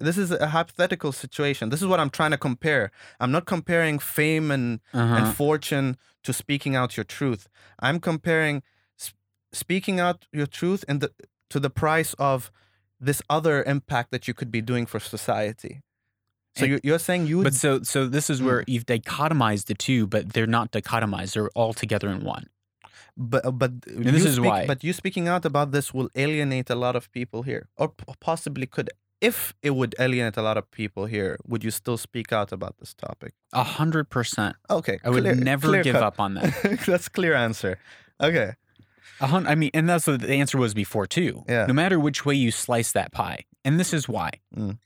This 0.00 0.16
is 0.18 0.30
a 0.32 0.48
hypothetical 0.48 1.12
situation. 1.12 1.68
This 1.70 1.80
is 1.80 1.86
what 1.86 2.00
I'm 2.00 2.10
trying 2.10 2.30
to 2.32 2.38
compare. 2.38 2.90
I'm 3.20 3.30
not 3.30 3.44
comparing 3.46 3.98
fame 4.00 4.50
and 4.50 4.80
uh 4.94 4.98
and 5.18 5.34
fortune 5.36 5.96
to 6.24 6.32
speaking 6.32 6.74
out 6.76 6.96
your 6.96 7.04
truth. 7.04 7.48
I'm 7.78 8.00
comparing 8.00 8.62
s- 8.98 9.14
speaking 9.52 10.00
out 10.00 10.26
your 10.32 10.46
truth 10.46 10.84
and 10.88 11.00
the 11.00 11.10
to 11.50 11.60
the 11.60 11.70
price 11.70 12.14
of 12.18 12.50
this 13.06 13.22
other 13.30 13.62
impact 13.64 14.10
that 14.10 14.26
you 14.28 14.34
could 14.34 14.50
be 14.50 14.60
doing 14.62 14.86
for 14.86 14.98
society. 15.00 15.80
So 16.56 16.64
And- 16.64 16.70
you're, 16.70 16.80
you're 16.82 16.98
saying 16.98 17.26
you 17.28 17.42
But 17.42 17.54
so 17.54 17.82
so 17.82 18.08
this 18.08 18.28
is 18.30 18.40
Mm. 18.40 18.44
where 18.46 18.64
you've 18.66 18.86
dichotomized 18.86 19.66
the 19.66 19.74
two, 19.74 20.06
but 20.06 20.32
they're 20.32 20.46
not 20.58 20.72
dichotomized. 20.72 21.34
They're 21.34 21.50
all 21.54 21.72
together 21.74 22.08
in 22.08 22.24
one. 22.24 22.46
But 23.16 23.42
but 23.58 23.80
this 23.82 24.24
is 24.24 24.34
speak- 24.36 24.44
why. 24.50 24.66
But 24.66 24.82
you 24.84 24.92
speaking 24.92 25.28
out 25.28 25.44
about 25.44 25.72
this 25.72 25.92
will 25.94 26.08
alienate 26.14 26.70
a 26.70 26.74
lot 26.74 26.96
of 26.96 27.10
people 27.12 27.42
here, 27.42 27.68
or 27.76 27.88
possibly 28.20 28.66
could. 28.66 28.90
If 29.20 29.52
it 29.62 29.72
would 29.74 29.94
alienate 29.98 30.38
a 30.38 30.42
lot 30.42 30.56
of 30.56 30.70
people 30.70 31.04
here, 31.04 31.36
would 31.46 31.62
you 31.62 31.70
still 31.70 31.98
speak 31.98 32.32
out 32.32 32.52
about 32.52 32.78
this 32.78 32.94
topic? 32.94 33.34
A 33.52 33.62
hundred 33.62 34.08
percent. 34.08 34.56
Okay, 34.70 34.98
I 35.04 35.10
would 35.10 35.24
clear- 35.24 35.34
never 35.34 35.68
clear 35.68 35.82
give 35.82 35.94
cut. 35.94 36.02
up 36.02 36.18
on 36.20 36.34
that. 36.34 36.80
That's 36.86 37.08
clear 37.08 37.34
answer. 37.34 37.78
Okay. 38.22 38.54
A 39.20 39.26
hun- 39.26 39.46
I 39.46 39.54
mean, 39.54 39.70
and 39.74 39.86
that's 39.86 40.06
what 40.06 40.22
the 40.22 40.32
answer 40.32 40.56
was 40.56 40.72
before 40.72 41.06
too. 41.06 41.44
Yeah. 41.46 41.66
No 41.66 41.74
matter 41.74 42.00
which 42.00 42.24
way 42.24 42.34
you 42.34 42.50
slice 42.50 42.92
that 42.92 43.12
pie, 43.12 43.44
and 43.66 43.78
this 43.78 43.92
is 43.92 44.08
why. 44.08 44.30
Mm. 44.56 44.78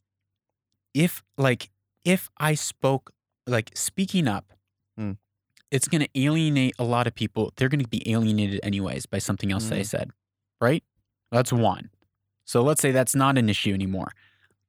If 0.93 1.23
like 1.39 1.71
if 2.05 2.29
I 2.39 2.55
spoke 2.55 3.13
like 3.47 3.71
speaking 3.75 4.27
up. 4.27 4.54
It's 5.75 5.89
going 5.89 6.01
to 6.03 6.09
alienate 6.25 6.75
a 6.79 6.85
lot 6.85 7.07
of 7.09 7.15
people. 7.15 7.53
They're 7.57 7.69
going 7.69 7.83
to 7.83 7.89
be 7.89 8.03
alienated 8.11 8.61
anyways 8.63 9.07
by 9.07 9.19
something 9.19 9.51
else 9.53 9.69
that 9.69 9.77
I 9.77 9.81
Mm. 9.83 9.87
said, 9.95 10.11
right? 10.61 10.83
That's 11.33 11.53
one. 11.53 11.91
So 12.45 12.63
let's 12.63 12.81
say 12.81 12.93
that's 12.93 13.15
not 13.15 13.37
an 13.39 13.49
issue 13.49 13.73
anymore. 13.75 14.13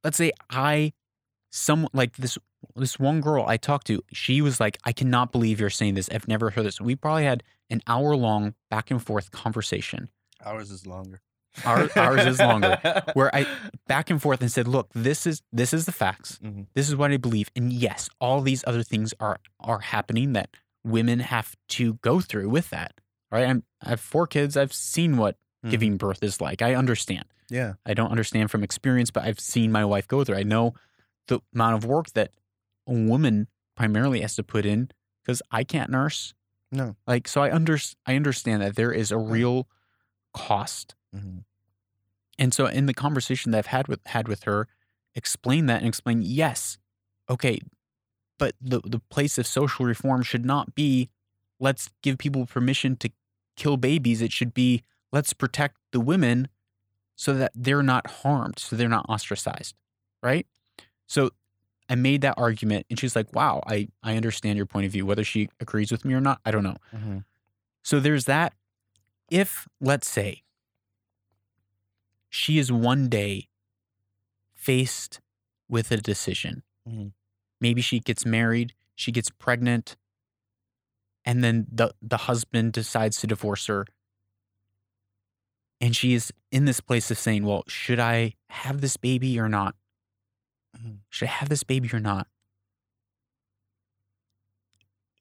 Let's 0.03 0.17
say 0.17 0.31
I, 0.49 0.93
some 1.51 1.87
like 1.93 2.17
this 2.17 2.37
this 2.75 2.97
one 2.99 3.21
girl 3.21 3.45
I 3.47 3.57
talked 3.57 3.85
to, 3.87 4.01
she 4.11 4.41
was 4.41 4.59
like, 4.59 4.77
I 4.83 4.91
cannot 4.91 5.31
believe 5.31 5.59
you're 5.59 5.69
saying 5.69 5.93
this. 5.93 6.09
I've 6.09 6.27
never 6.27 6.49
heard 6.49 6.65
this. 6.65 6.81
We 6.81 6.95
probably 6.95 7.25
had 7.25 7.43
an 7.69 7.81
hour 7.87 8.15
long 8.15 8.55
back 8.71 8.89
and 8.91 9.01
forth 9.01 9.29
conversation 9.31 10.09
Ours 10.43 10.71
is 10.71 10.85
longer. 10.87 11.21
Our- 11.65 11.89
ours 11.95 12.25
is 12.25 12.39
longer. 12.39 12.73
where 13.13 13.33
I 13.35 13.45
back 13.87 14.09
and 14.09 14.19
forth 14.21 14.41
and 14.41 14.51
said, 14.51 14.67
look, 14.67 14.89
this 14.93 15.25
is 15.27 15.41
this 15.53 15.71
is 15.73 15.85
the 15.85 15.91
facts. 15.91 16.39
Mhm. 16.43 16.65
This 16.73 16.89
is 16.89 16.95
what 16.95 17.11
I 17.11 17.17
believe. 17.17 17.49
And 17.55 17.71
yes, 17.71 18.09
all 18.19 18.41
these 18.41 18.63
other 18.67 18.83
things 18.83 19.13
are 19.19 19.37
are 19.59 19.79
happening 19.79 20.33
that 20.33 20.49
women 20.85 21.19
have 21.19 21.55
to 21.69 21.95
go 21.95 22.19
through 22.21 22.49
with 22.49 22.69
that. 22.69 22.93
Right? 23.31 23.47
I'm, 23.47 23.63
I 23.81 23.89
have 23.89 23.99
four 23.99 24.27
kids. 24.27 24.55
I've 24.55 24.71
seen 24.73 25.17
what 25.17 25.37
Mhm. 25.65 25.71
giving 25.71 25.97
birth 25.97 26.21
is 26.23 26.39
like. 26.39 26.61
I 26.61 26.75
understand. 26.75 27.25
Yeah. 27.49 27.73
I 27.85 27.93
don't 27.95 28.11
understand 28.11 28.51
from 28.51 28.63
experience, 28.63 29.11
but 29.11 29.23
I've 29.23 29.39
seen 29.39 29.71
my 29.71 29.83
wife 29.83 30.07
go 30.07 30.23
through. 30.23 30.37
I 30.37 30.43
know 30.43 30.73
the 31.27 31.39
amount 31.53 31.75
of 31.75 31.85
work 31.85 32.11
that 32.13 32.31
a 32.87 32.93
woman 32.93 33.47
primarily 33.75 34.21
has 34.21 34.35
to 34.35 34.43
put 34.43 34.65
in 34.65 34.89
because 35.23 35.41
I 35.51 35.63
can't 35.63 35.89
nurse. 35.89 36.33
No. 36.71 36.95
Like 37.07 37.27
so 37.27 37.41
I 37.41 37.51
under 37.53 37.77
I 38.05 38.15
understand 38.15 38.61
that 38.61 38.75
there 38.75 38.91
is 38.91 39.11
a 39.11 39.17
real 39.17 39.67
cost 40.33 40.95
Mhm. 41.15 41.45
and 42.37 42.53
so 42.53 42.65
in 42.67 42.85
the 42.85 42.93
conversation 42.93 43.51
that 43.51 43.59
I've 43.59 43.65
had 43.67 43.87
with 43.87 44.05
had 44.07 44.27
with 44.27 44.43
her, 44.43 44.67
explain 45.15 45.65
that 45.67 45.79
and 45.79 45.87
explain, 45.87 46.21
yes, 46.21 46.77
okay, 47.29 47.59
but 48.37 48.53
the 48.61 48.81
the 48.85 48.99
place 49.09 49.37
of 49.37 49.47
social 49.47 49.85
reform 49.85 50.21
should 50.23 50.45
not 50.45 50.75
be 50.75 51.09
let's 51.59 51.89
give 52.01 52.17
people 52.17 52.45
permission 52.45 52.95
to 52.97 53.09
kill 53.55 53.77
babies. 53.77 54.21
It 54.21 54.31
should 54.31 54.53
be 54.53 54.83
let's 55.11 55.33
protect 55.33 55.77
the 55.91 55.99
women 55.99 56.47
so 57.15 57.33
that 57.33 57.51
they're 57.55 57.83
not 57.83 58.07
harmed, 58.07 58.59
so 58.59 58.75
they're 58.75 58.89
not 58.89 59.05
ostracized. 59.07 59.73
Right? 60.21 60.45
So 61.07 61.31
I 61.87 61.95
made 61.95 62.21
that 62.21 62.33
argument 62.37 62.87
and 62.89 62.99
she's 62.99 63.15
like, 63.15 63.33
wow, 63.33 63.61
I, 63.67 63.87
I 64.01 64.15
understand 64.15 64.57
your 64.57 64.65
point 64.65 64.87
of 64.87 64.91
view. 64.91 65.05
Whether 65.05 65.23
she 65.23 65.49
agrees 65.59 65.91
with 65.91 66.03
me 66.03 66.13
or 66.15 66.19
not, 66.21 66.39
I 66.43 66.51
don't 66.51 66.63
know. 66.63 66.77
Mhm. 66.93 67.23
So 67.83 67.99
there's 67.99 68.25
that. 68.25 68.53
If, 69.29 69.67
let's 69.79 70.09
say, 70.09 70.41
she 72.29 72.57
is 72.57 72.71
one 72.71 73.07
day 73.07 73.49
faced 74.53 75.21
with 75.69 75.91
a 75.91 75.97
decision. 75.97 76.63
Maybe 77.65 77.81
she 77.81 77.99
gets 77.99 78.27
married, 78.27 78.75
she 78.93 79.11
gets 79.11 79.31
pregnant, 79.31 79.97
and 81.25 81.43
then 81.43 81.65
the, 81.71 81.91
the 81.99 82.17
husband 82.17 82.73
decides 82.73 83.19
to 83.21 83.25
divorce 83.25 83.65
her. 83.65 83.87
And 85.81 85.95
she 85.95 86.13
is 86.13 86.31
in 86.51 86.65
this 86.65 86.79
place 86.79 87.09
of 87.09 87.17
saying, 87.17 87.43
well, 87.43 87.63
should 87.67 87.99
I 87.99 88.35
have 88.51 88.81
this 88.81 88.97
baby 88.97 89.39
or 89.39 89.49
not? 89.49 89.73
Mhm. 90.77 90.99
Should 91.09 91.27
I 91.27 91.31
have 91.31 91.49
this 91.49 91.63
baby 91.63 91.89
or 91.91 91.99
not? 91.99 92.27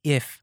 If 0.05 0.43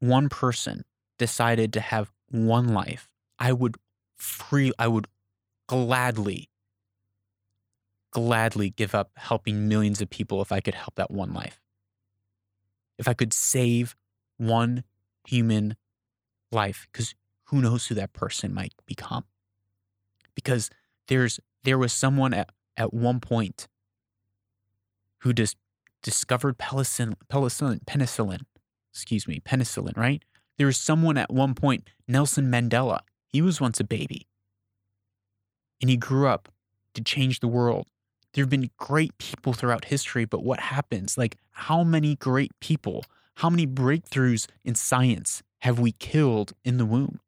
one 0.00 0.28
person 0.28 0.84
decided 1.16 1.72
to 1.72 1.80
have 1.80 2.12
one 2.28 2.68
life, 2.68 3.08
I 3.38 3.54
would 3.54 3.76
free 4.16 4.70
I 4.78 4.86
would 4.86 5.06
gladly 5.66 6.50
gladly 8.12 8.70
give 8.70 8.94
up 8.94 9.10
helping 9.16 9.68
millions 9.68 10.00
of 10.00 10.08
people 10.08 10.40
if 10.40 10.52
I 10.52 10.60
could 10.60 10.74
help 10.74 10.94
that 10.94 11.10
one 11.10 11.32
life. 11.32 11.60
If 12.98 13.08
I 13.08 13.14
could 13.14 13.32
save 13.32 13.96
one 14.36 14.84
human 15.26 15.76
life 16.50 16.86
cuz 16.92 17.14
who 17.46 17.60
knows 17.60 17.86
who 17.86 17.94
that 17.96 18.12
person 18.12 18.54
might 18.54 18.74
become. 18.86 19.24
Because 20.34 20.70
there's 21.08 21.40
there 21.64 21.78
was 21.78 21.92
someone 21.92 22.34
at, 22.34 22.50
at 22.76 22.92
one 22.92 23.20
point 23.20 23.68
who 25.18 25.32
just 25.32 25.56
discovered 26.02 26.58
penicillin, 26.58 27.14
penicillin, 27.28 28.42
excuse 28.92 29.28
me, 29.28 29.40
penicillin, 29.40 29.96
right? 29.96 30.22
There 30.58 30.66
was 30.66 30.76
someone 30.76 31.16
at 31.16 31.32
one 31.32 31.54
point, 31.54 31.88
Nelson 32.06 32.50
Mandela. 32.50 33.00
He 33.28 33.40
was 33.40 33.60
once 33.60 33.80
a 33.80 33.84
baby. 33.84 34.26
And 35.80 35.88
he 35.88 35.96
grew 35.96 36.26
up 36.26 36.48
to 36.94 37.02
change 37.02 37.40
the 37.40 37.48
world. 37.48 37.86
There 38.34 38.42
have 38.42 38.50
been 38.50 38.70
great 38.78 39.16
people 39.18 39.52
throughout 39.52 39.86
history, 39.86 40.24
but 40.24 40.42
what 40.42 40.60
happens? 40.60 41.18
Like, 41.18 41.36
how 41.50 41.84
many 41.84 42.16
great 42.16 42.52
people, 42.60 43.04
how 43.36 43.50
many 43.50 43.66
breakthroughs 43.66 44.46
in 44.64 44.74
science 44.74 45.42
have 45.60 45.78
we 45.78 45.92
killed 45.92 46.52
in 46.64 46.78
the 46.78 46.86
womb? 46.86 47.20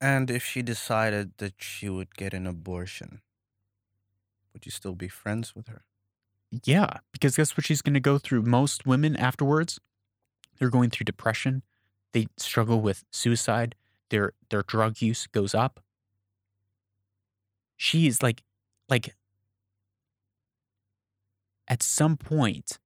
And 0.00 0.30
if 0.30 0.44
she 0.44 0.62
decided 0.62 1.32
that 1.38 1.54
she 1.58 1.88
would 1.88 2.14
get 2.14 2.32
an 2.32 2.46
abortion, 2.46 3.20
would 4.52 4.64
you 4.64 4.70
still 4.70 4.94
be 4.94 5.08
friends 5.08 5.56
with 5.56 5.66
her? 5.66 5.82
Yeah, 6.64 6.98
because 7.12 7.36
guess 7.36 7.56
what 7.56 7.66
she's 7.66 7.82
going 7.82 7.94
to 7.94 8.00
go 8.00 8.18
through? 8.18 8.42
Most 8.42 8.86
women 8.86 9.16
afterwards, 9.16 9.80
they're 10.58 10.70
going 10.70 10.90
through 10.90 11.04
depression. 11.04 11.62
They 12.12 12.28
struggle 12.36 12.80
with 12.80 13.04
suicide. 13.10 13.74
Their 14.10 14.32
their 14.50 14.62
drug 14.62 15.02
use 15.02 15.26
goes 15.26 15.54
up. 15.54 15.80
She 17.78 18.06
is 18.06 18.22
like, 18.22 18.42
like, 18.90 19.14
at 21.66 21.82
some 21.82 22.16
point, 22.18 22.78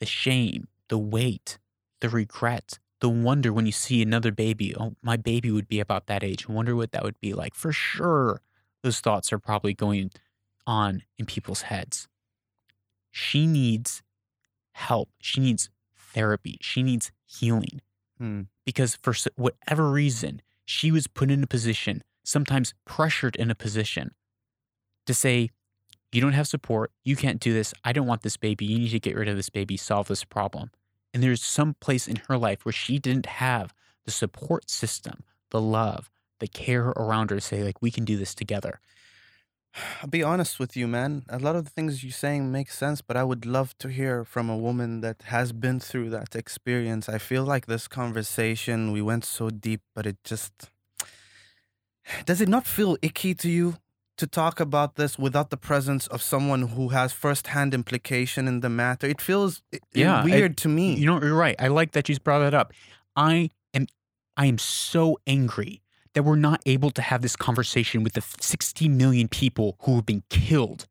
the 0.00 0.06
shame, 0.06 0.68
the 0.88 0.98
weight, 0.98 1.58
the 2.00 2.08
regret, 2.08 2.78
the 3.00 3.08
wonder 3.08 3.52
when 3.52 3.66
you 3.66 3.72
see 3.72 4.02
another 4.02 4.30
baby. 4.32 4.74
Oh, 4.76 4.94
my 5.02 5.16
baby 5.16 5.50
would 5.50 5.68
be 5.68 5.80
about 5.80 6.06
that 6.06 6.22
age. 6.22 6.46
I 6.48 6.52
wonder 6.52 6.76
what 6.76 6.92
that 6.92 7.02
would 7.02 7.20
be 7.20 7.32
like. 7.34 7.54
For 7.54 7.72
sure, 7.72 8.40
those 8.82 9.00
thoughts 9.00 9.32
are 9.32 9.38
probably 9.40 9.74
going 9.74 10.12
on 10.66 11.02
in 11.18 11.26
people's 11.26 11.62
heads 11.62 12.08
she 13.16 13.46
needs 13.46 14.02
help. 14.72 15.08
She 15.20 15.40
needs 15.40 15.70
therapy. 15.96 16.58
She 16.60 16.82
needs 16.82 17.12
healing 17.26 17.80
Hmm. 18.18 18.42
because 18.66 18.96
for 18.96 19.14
whatever 19.36 19.90
reason, 19.90 20.42
she 20.64 20.90
was 20.90 21.06
put 21.06 21.30
in 21.30 21.42
a 21.44 21.46
position, 21.46 22.02
sometimes 22.24 22.74
pressured 22.84 23.36
in 23.36 23.50
a 23.50 23.54
position 23.54 24.14
to 25.06 25.14
say, 25.14 25.50
You 26.12 26.20
don't 26.20 26.32
have 26.32 26.46
support. 26.46 26.92
You 27.04 27.16
can't 27.16 27.40
do 27.40 27.52
this. 27.52 27.74
I 27.84 27.92
don't 27.92 28.06
want 28.06 28.22
this 28.22 28.36
baby. 28.36 28.64
You 28.64 28.78
need 28.78 28.90
to 28.90 29.00
get 29.00 29.16
rid 29.16 29.28
of 29.28 29.36
this 29.36 29.50
baby, 29.50 29.76
solve 29.76 30.08
this 30.08 30.24
problem. 30.24 30.70
And 31.12 31.22
there's 31.22 31.42
some 31.42 31.74
place 31.80 32.08
in 32.08 32.16
her 32.28 32.36
life 32.36 32.64
where 32.64 32.72
she 32.72 32.98
didn't 32.98 33.26
have 33.26 33.72
the 34.04 34.10
support 34.10 34.68
system, 34.68 35.22
the 35.50 35.60
love, 35.60 36.10
the 36.40 36.48
care 36.48 36.88
around 36.88 37.30
her 37.30 37.36
to 37.36 37.40
say, 37.40 37.62
like, 37.62 37.80
we 37.80 37.90
can 37.90 38.04
do 38.04 38.16
this 38.16 38.34
together. 38.34 38.80
I'll 40.00 40.08
be 40.08 40.22
honest 40.22 40.58
with 40.58 40.76
you, 40.76 40.86
man. 40.86 41.24
A 41.28 41.38
lot 41.38 41.56
of 41.56 41.64
the 41.64 41.70
things 41.70 42.04
you're 42.04 42.12
saying 42.12 42.52
make 42.52 42.70
sense, 42.70 43.00
but 43.00 43.16
I 43.16 43.24
would 43.24 43.44
love 43.44 43.76
to 43.78 43.88
hear 43.88 44.24
from 44.24 44.48
a 44.48 44.56
woman 44.56 45.00
that 45.00 45.22
has 45.26 45.52
been 45.52 45.80
through 45.80 46.10
that 46.10 46.36
experience. 46.36 47.08
I 47.08 47.18
feel 47.18 47.44
like 47.44 47.66
this 47.66 47.88
conversation, 47.88 48.92
we 48.92 49.02
went 49.02 49.24
so 49.24 49.50
deep, 49.50 49.80
but 49.94 50.06
it 50.06 50.18
just. 50.22 50.52
Does 52.24 52.40
it 52.40 52.48
not 52.48 52.66
feel 52.66 52.96
icky 53.02 53.34
to 53.34 53.50
you 53.50 53.76
to 54.16 54.26
talk 54.26 54.60
about 54.60 54.94
this 54.96 55.18
without 55.18 55.50
the 55.50 55.56
presence 55.56 56.06
of 56.06 56.22
someone 56.22 56.62
who 56.68 56.88
has 56.90 57.12
firsthand 57.12 57.74
implication 57.74 58.46
in 58.48 58.60
the 58.60 58.68
matter? 58.68 59.06
It 59.06 59.20
feels 59.20 59.62
i- 59.72 59.76
i- 59.76 59.80
Yeah, 59.94 60.16
I- 60.20 60.24
weird 60.24 60.56
to 60.58 60.68
me. 60.68 60.94
You 60.94 61.06
know, 61.06 61.20
you're 61.22 61.34
right. 61.34 61.56
I 61.58 61.68
like 61.68 61.92
that 61.92 62.06
she's 62.06 62.18
brought 62.18 62.40
that 62.40 62.54
up. 62.54 62.72
I 63.16 63.50
am 63.72 63.86
I 64.36 64.46
am 64.46 64.58
so 64.58 65.18
angry 65.26 65.82
that 66.14 66.22
we're 66.24 66.36
not 66.36 66.60
able 66.66 66.90
to 66.92 67.02
have 67.02 67.22
this 67.22 67.36
conversation 67.36 68.02
with 68.04 68.12
the 68.14 68.22
60 68.40 68.88
million 68.88 69.26
people 69.28 69.76
who 69.80 69.96
have 69.96 70.06
been 70.06 70.22
killed. 70.30 70.86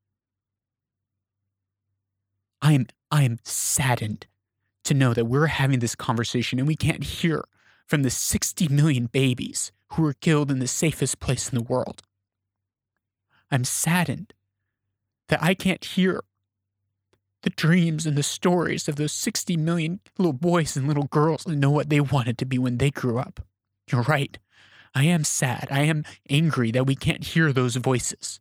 I 2.62 2.74
am 2.74 2.88
I 3.12 3.24
am 3.24 3.38
saddened 3.44 4.28
to 4.86 4.94
know 4.94 5.14
that 5.14 5.26
we're 5.26 5.48
having 5.48 5.80
this 5.80 5.96
conversation 5.96 6.60
and 6.60 6.68
we 6.68 6.76
can't 6.76 7.04
hear 7.04 7.44
from 7.88 8.04
the 8.04 8.10
60 8.10 8.68
million 8.70 9.06
babies 9.06 9.72
who 9.94 10.02
were 10.02 10.14
killed 10.14 10.50
in 10.52 10.60
the 10.60 10.68
safest 10.68 11.20
place 11.20 11.48
in 11.50 11.56
the 11.58 11.64
world. 11.64 12.02
I'm 13.54 13.64
saddened 13.64 14.34
that 15.30 15.42
I 15.44 15.54
can't 15.54 15.86
hear 15.86 16.24
the 17.44 17.52
dreams 17.52 18.08
and 18.08 18.18
the 18.18 18.24
stories 18.24 18.88
of 18.88 18.96
those 18.96 19.12
60 19.12 19.58
million 19.58 20.00
little 20.18 20.34
boys 20.34 20.76
and 20.76 20.88
little 20.88 21.06
girls 21.06 21.46
and 21.46 21.62
know 21.62 21.70
what 21.70 21.90
they 21.90 22.00
wanted 22.00 22.40
to 22.40 22.46
be 22.46 22.58
when 22.58 22.80
they 22.80 22.90
grew 22.90 23.20
up. 23.20 23.42
You're 23.92 24.02
right. 24.02 24.40
I 24.96 25.04
am 25.04 25.24
sad. 25.24 25.68
I 25.70 25.82
am 25.82 26.04
angry 26.32 26.72
that 26.72 26.88
we 26.88 26.96
can't 26.96 27.24
hear 27.24 27.54
those 27.54 27.76
voices. 27.76 28.40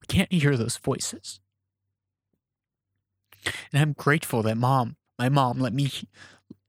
We 0.00 0.06
can't 0.08 0.32
hear 0.32 0.56
those 0.56 0.76
voices. 0.76 1.38
And 3.72 3.80
I'm 3.80 3.92
grateful 3.92 4.42
that 4.42 4.56
mom, 4.56 4.96
my 5.20 5.28
mom, 5.28 5.60
let 5.60 5.72
me 5.72 5.92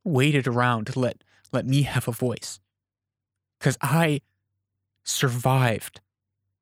waited 0.03 0.45
around 0.45 0.87
to 0.87 0.99
let 0.99 1.23
let 1.51 1.65
me 1.65 1.81
have 1.83 2.07
a 2.07 2.11
voice. 2.11 2.59
Cuz 3.59 3.79
I 3.81 4.21
survived 5.03 6.01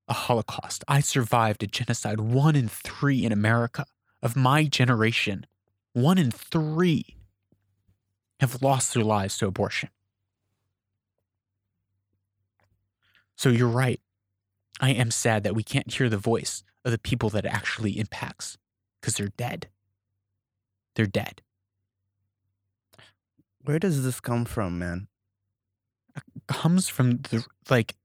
a 0.10 0.14
Holocaust. 0.14 0.84
I 0.88 1.00
survived 1.00 1.64
a 1.64 1.68
genocide, 1.68 2.20
one 2.20 2.56
in 2.56 2.68
three 2.68 3.24
in 3.24 3.32
America 3.32 3.86
of 4.22 4.36
my 4.36 4.66
generation. 4.66 5.46
One 5.94 6.18
in 6.18 6.32
three 6.32 7.18
have 8.40 8.62
lost 8.62 8.94
their 8.94 9.04
lives 9.04 9.38
to 9.38 9.48
abortion. 9.48 9.90
So 13.36 13.50
you're 13.50 13.68
right. 13.68 14.02
I 14.82 14.92
am 14.92 15.12
sad 15.12 15.44
that 15.44 15.56
we 15.56 15.64
can't 15.64 15.94
hear 15.94 16.10
the 16.10 16.18
voice 16.18 16.64
of 16.84 16.92
the 16.92 16.98
people 16.98 17.30
that 17.30 17.46
it 17.46 17.54
actually 17.54 18.00
impacts 18.00 18.58
because 19.00 19.16
they're 19.16 19.32
dead. 19.38 19.68
They're 20.96 21.06
dead. 21.06 21.42
Where 23.62 23.80
does 23.80 24.04
this 24.04 24.20
come 24.20 24.46
from, 24.46 24.80
man? 24.80 25.08
Comes 26.48 26.90
from 26.90 27.18
the, 27.18 27.46
like, 27.70 27.96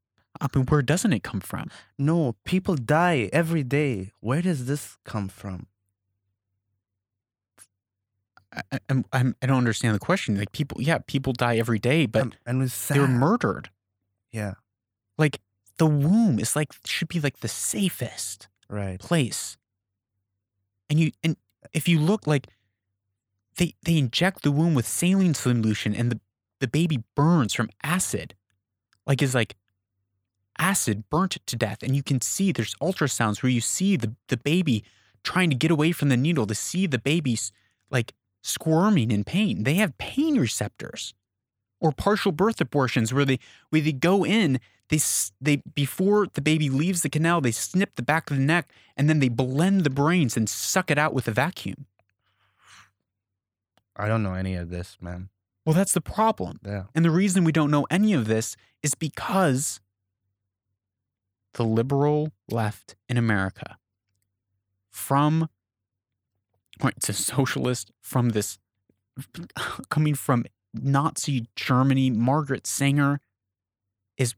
I 0.40 0.48
mean, 0.54 0.66
where 0.66 0.82
doesn't 0.82 1.12
it 1.12 1.22
come 1.22 1.40
from? 1.40 1.70
No, 1.98 2.34
people 2.44 2.74
die 2.74 3.28
every 3.32 3.62
day. 3.62 4.10
Where 4.20 4.42
does 4.42 4.66
this 4.66 4.96
come 5.04 5.28
from? 5.28 5.66
I, 8.52 8.78
I'm, 8.88 9.04
I'm, 9.12 9.36
I 9.42 9.46
don't 9.46 9.58
understand 9.58 9.94
the 9.94 9.98
question. 10.00 10.36
Like, 10.36 10.52
people, 10.52 10.80
yeah, 10.80 10.98
people 11.06 11.32
die 11.32 11.56
every 11.56 11.78
day, 11.78 12.06
but 12.06 12.22
Um, 12.22 12.32
and 12.46 12.62
they 12.62 12.98
were 12.98 13.08
murdered. 13.08 13.70
yeah, 14.32 14.54
Like, 15.18 15.40
the 15.78 15.86
womb 15.86 16.38
is 16.38 16.54
like, 16.54 16.72
should 16.84 17.08
be 17.08 17.20
like 17.20 17.38
the 17.40 17.48
safest. 17.48 18.48
right. 18.68 18.98
place. 19.00 19.56
And 20.90 21.00
you 21.00 21.12
and 21.24 21.36
if 21.72 21.88
you 21.88 21.98
look 21.98 22.26
like 22.26 22.46
they 23.56 23.74
they 23.82 23.96
inject 23.96 24.42
the 24.42 24.52
womb 24.52 24.74
with 24.74 24.86
saline 24.86 25.32
solution 25.34 25.94
and 25.94 26.12
the, 26.12 26.20
the 26.60 26.68
baby 26.68 27.02
burns 27.16 27.54
from 27.54 27.70
acid. 27.82 28.34
Like 29.06 29.22
is 29.22 29.34
like 29.34 29.56
acid 30.58 31.04
burnt 31.10 31.38
to 31.46 31.56
death. 31.56 31.82
And 31.82 31.94
you 31.96 32.02
can 32.02 32.20
see 32.20 32.52
there's 32.52 32.74
ultrasounds 32.76 33.42
where 33.42 33.50
you 33.50 33.60
see 33.60 33.96
the, 33.96 34.14
the 34.28 34.36
baby 34.36 34.84
trying 35.22 35.50
to 35.50 35.56
get 35.56 35.70
away 35.70 35.92
from 35.92 36.08
the 36.10 36.16
needle 36.16 36.46
to 36.46 36.54
see 36.54 36.86
the 36.86 36.98
baby's 36.98 37.50
like 37.90 38.12
squirming 38.42 39.10
in 39.10 39.24
pain. 39.24 39.64
They 39.64 39.74
have 39.74 39.96
pain 39.98 40.38
receptors. 40.38 41.14
Or 41.80 41.92
partial 41.92 42.32
birth 42.32 42.60
abortions 42.60 43.12
where 43.12 43.24
they 43.26 43.38
where 43.70 43.82
they 43.82 43.92
go 43.92 44.24
in 44.24 44.58
they 44.88 44.98
they 45.40 45.56
before 45.74 46.26
the 46.32 46.40
baby 46.40 46.70
leaves 46.70 47.02
the 47.02 47.10
canal 47.10 47.40
they 47.42 47.50
snip 47.50 47.96
the 47.96 48.02
back 48.02 48.30
of 48.30 48.36
the 48.38 48.42
neck 48.42 48.70
and 48.96 49.08
then 49.08 49.18
they 49.18 49.28
blend 49.28 49.82
the 49.84 49.90
brains 49.90 50.34
and 50.36 50.48
suck 50.48 50.90
it 50.90 50.96
out 50.98 51.12
with 51.12 51.28
a 51.28 51.30
vacuum 51.30 51.84
I 53.96 54.08
don't 54.08 54.22
know 54.22 54.34
any 54.34 54.54
of 54.54 54.70
this, 54.70 54.96
man. 55.00 55.28
well 55.66 55.74
that's 55.74 55.92
the 55.92 56.00
problem 56.00 56.58
Yeah. 56.64 56.84
and 56.94 57.04
the 57.04 57.10
reason 57.10 57.44
we 57.44 57.52
don't 57.52 57.70
know 57.70 57.86
any 57.90 58.12
of 58.14 58.26
this 58.26 58.56
is 58.82 58.94
because 58.94 59.80
the 61.54 61.64
liberal 61.64 62.30
left 62.50 62.96
in 63.08 63.16
america 63.16 63.78
from 64.90 65.48
it's 66.84 67.08
a 67.08 67.12
socialist 67.12 67.90
from 68.00 68.30
this 68.30 68.58
coming 69.90 70.14
from 70.14 70.44
nazi 70.72 71.46
germany 71.56 72.10
margaret 72.10 72.66
sanger 72.66 73.20
is 74.16 74.34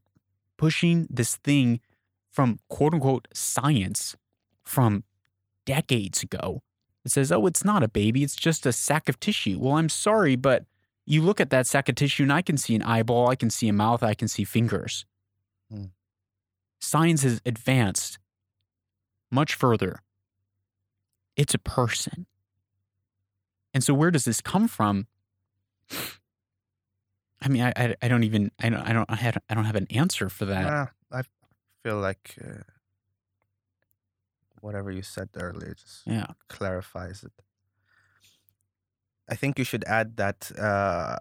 pushing 0.57 1.07
this 1.11 1.37
thing 1.37 1.81
from 2.31 2.59
quote 2.69 2.93
unquote 2.93 3.29
science 3.33 4.15
from 4.63 5.05
decades 5.65 6.23
ago. 6.23 6.63
It 7.05 7.11
says, 7.13 7.31
oh, 7.31 7.47
it's 7.47 7.65
not 7.65 7.83
a 7.83 7.89
baby, 7.89 8.23
it's 8.23 8.37
just 8.37 8.67
a 8.67 8.73
sack 8.73 9.09
of 9.09 9.21
tissue. 9.21 9.59
Well, 9.61 9.75
I'm 9.75 9.89
sorry, 9.89 10.37
but 10.37 10.65
you 11.07 11.23
look 11.23 11.41
at 11.41 11.51
that 11.51 11.67
sack 11.67 11.89
of 11.89 11.95
tissue 11.95 12.25
and 12.25 12.33
I 12.33 12.43
can 12.43 12.57
see 12.57 12.75
an 12.75 12.83
eyeball, 12.83 13.29
I 13.29 13.37
can 13.37 13.49
see 13.49 13.69
a 13.69 13.73
mouth, 13.73 14.03
I 14.03 14.15
can 14.15 14.29
see 14.29 14.45
fingers. 14.45 15.07
Science 16.87 17.25
has 17.25 17.41
advanced 17.45 18.21
much 19.29 19.55
further. 19.55 20.03
It's 21.37 21.53
a 21.53 21.59
person. 21.59 22.27
And 23.75 23.83
so, 23.83 23.93
where 23.93 24.13
does 24.13 24.25
this 24.25 24.41
come 24.41 24.69
from? 24.69 25.09
I 27.43 27.49
mean, 27.49 27.63
I, 27.63 27.73
I, 27.77 27.95
I 28.03 28.07
don't 28.07 28.23
even 28.23 28.53
I 28.63 28.69
don't 28.69 28.83
I 28.83 28.93
don't 28.93 29.11
I, 29.11 29.17
had, 29.17 29.37
I 29.51 29.55
don't 29.55 29.65
have 29.65 29.75
an 29.75 29.89
answer 29.91 30.29
for 30.29 30.45
that. 30.45 30.93
I 31.11 31.23
feel 31.83 31.99
like 31.99 32.37
uh, 32.41 32.63
whatever 34.61 34.93
you 34.93 35.03
said 35.03 35.31
earlier 35.35 35.75
just 35.75 36.07
Yeah. 36.07 36.27
clarifies 36.49 37.25
it. 37.25 37.33
I 39.29 39.35
think 39.35 39.59
you 39.59 39.65
should 39.65 39.83
add 39.89 40.17
that 40.19 40.53
uh, 40.57 41.17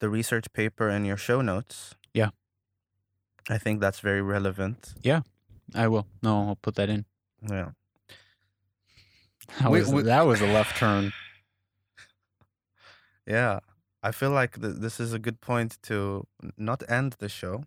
the 0.00 0.08
research 0.08 0.50
paper 0.54 0.88
in 0.88 1.04
your 1.04 1.18
show 1.18 1.42
notes. 1.42 1.94
Yeah. 2.14 2.30
I 3.50 3.58
think 3.58 3.80
that's 3.80 4.00
very 4.00 4.22
relevant. 4.22 4.94
Yeah, 5.02 5.22
I 5.74 5.88
will. 5.88 6.06
No, 6.22 6.48
I'll 6.48 6.56
put 6.56 6.74
that 6.76 6.88
in. 6.88 7.04
Yeah. 7.50 7.70
That, 9.60 9.70
We- 9.70 9.80
was, 9.80 9.92
we- 9.92 10.02
that 10.02 10.22
was 10.26 10.40
a 10.40 10.46
left 10.46 10.76
turn. 10.76 11.12
Yeah. 13.26 13.60
I 14.02 14.10
feel 14.10 14.30
like 14.30 14.60
th- 14.60 14.76
this 14.78 14.98
is 14.98 15.12
a 15.12 15.18
good 15.18 15.40
point 15.40 15.78
to 15.84 16.26
not 16.56 16.82
end 16.90 17.14
the 17.20 17.28
show 17.28 17.64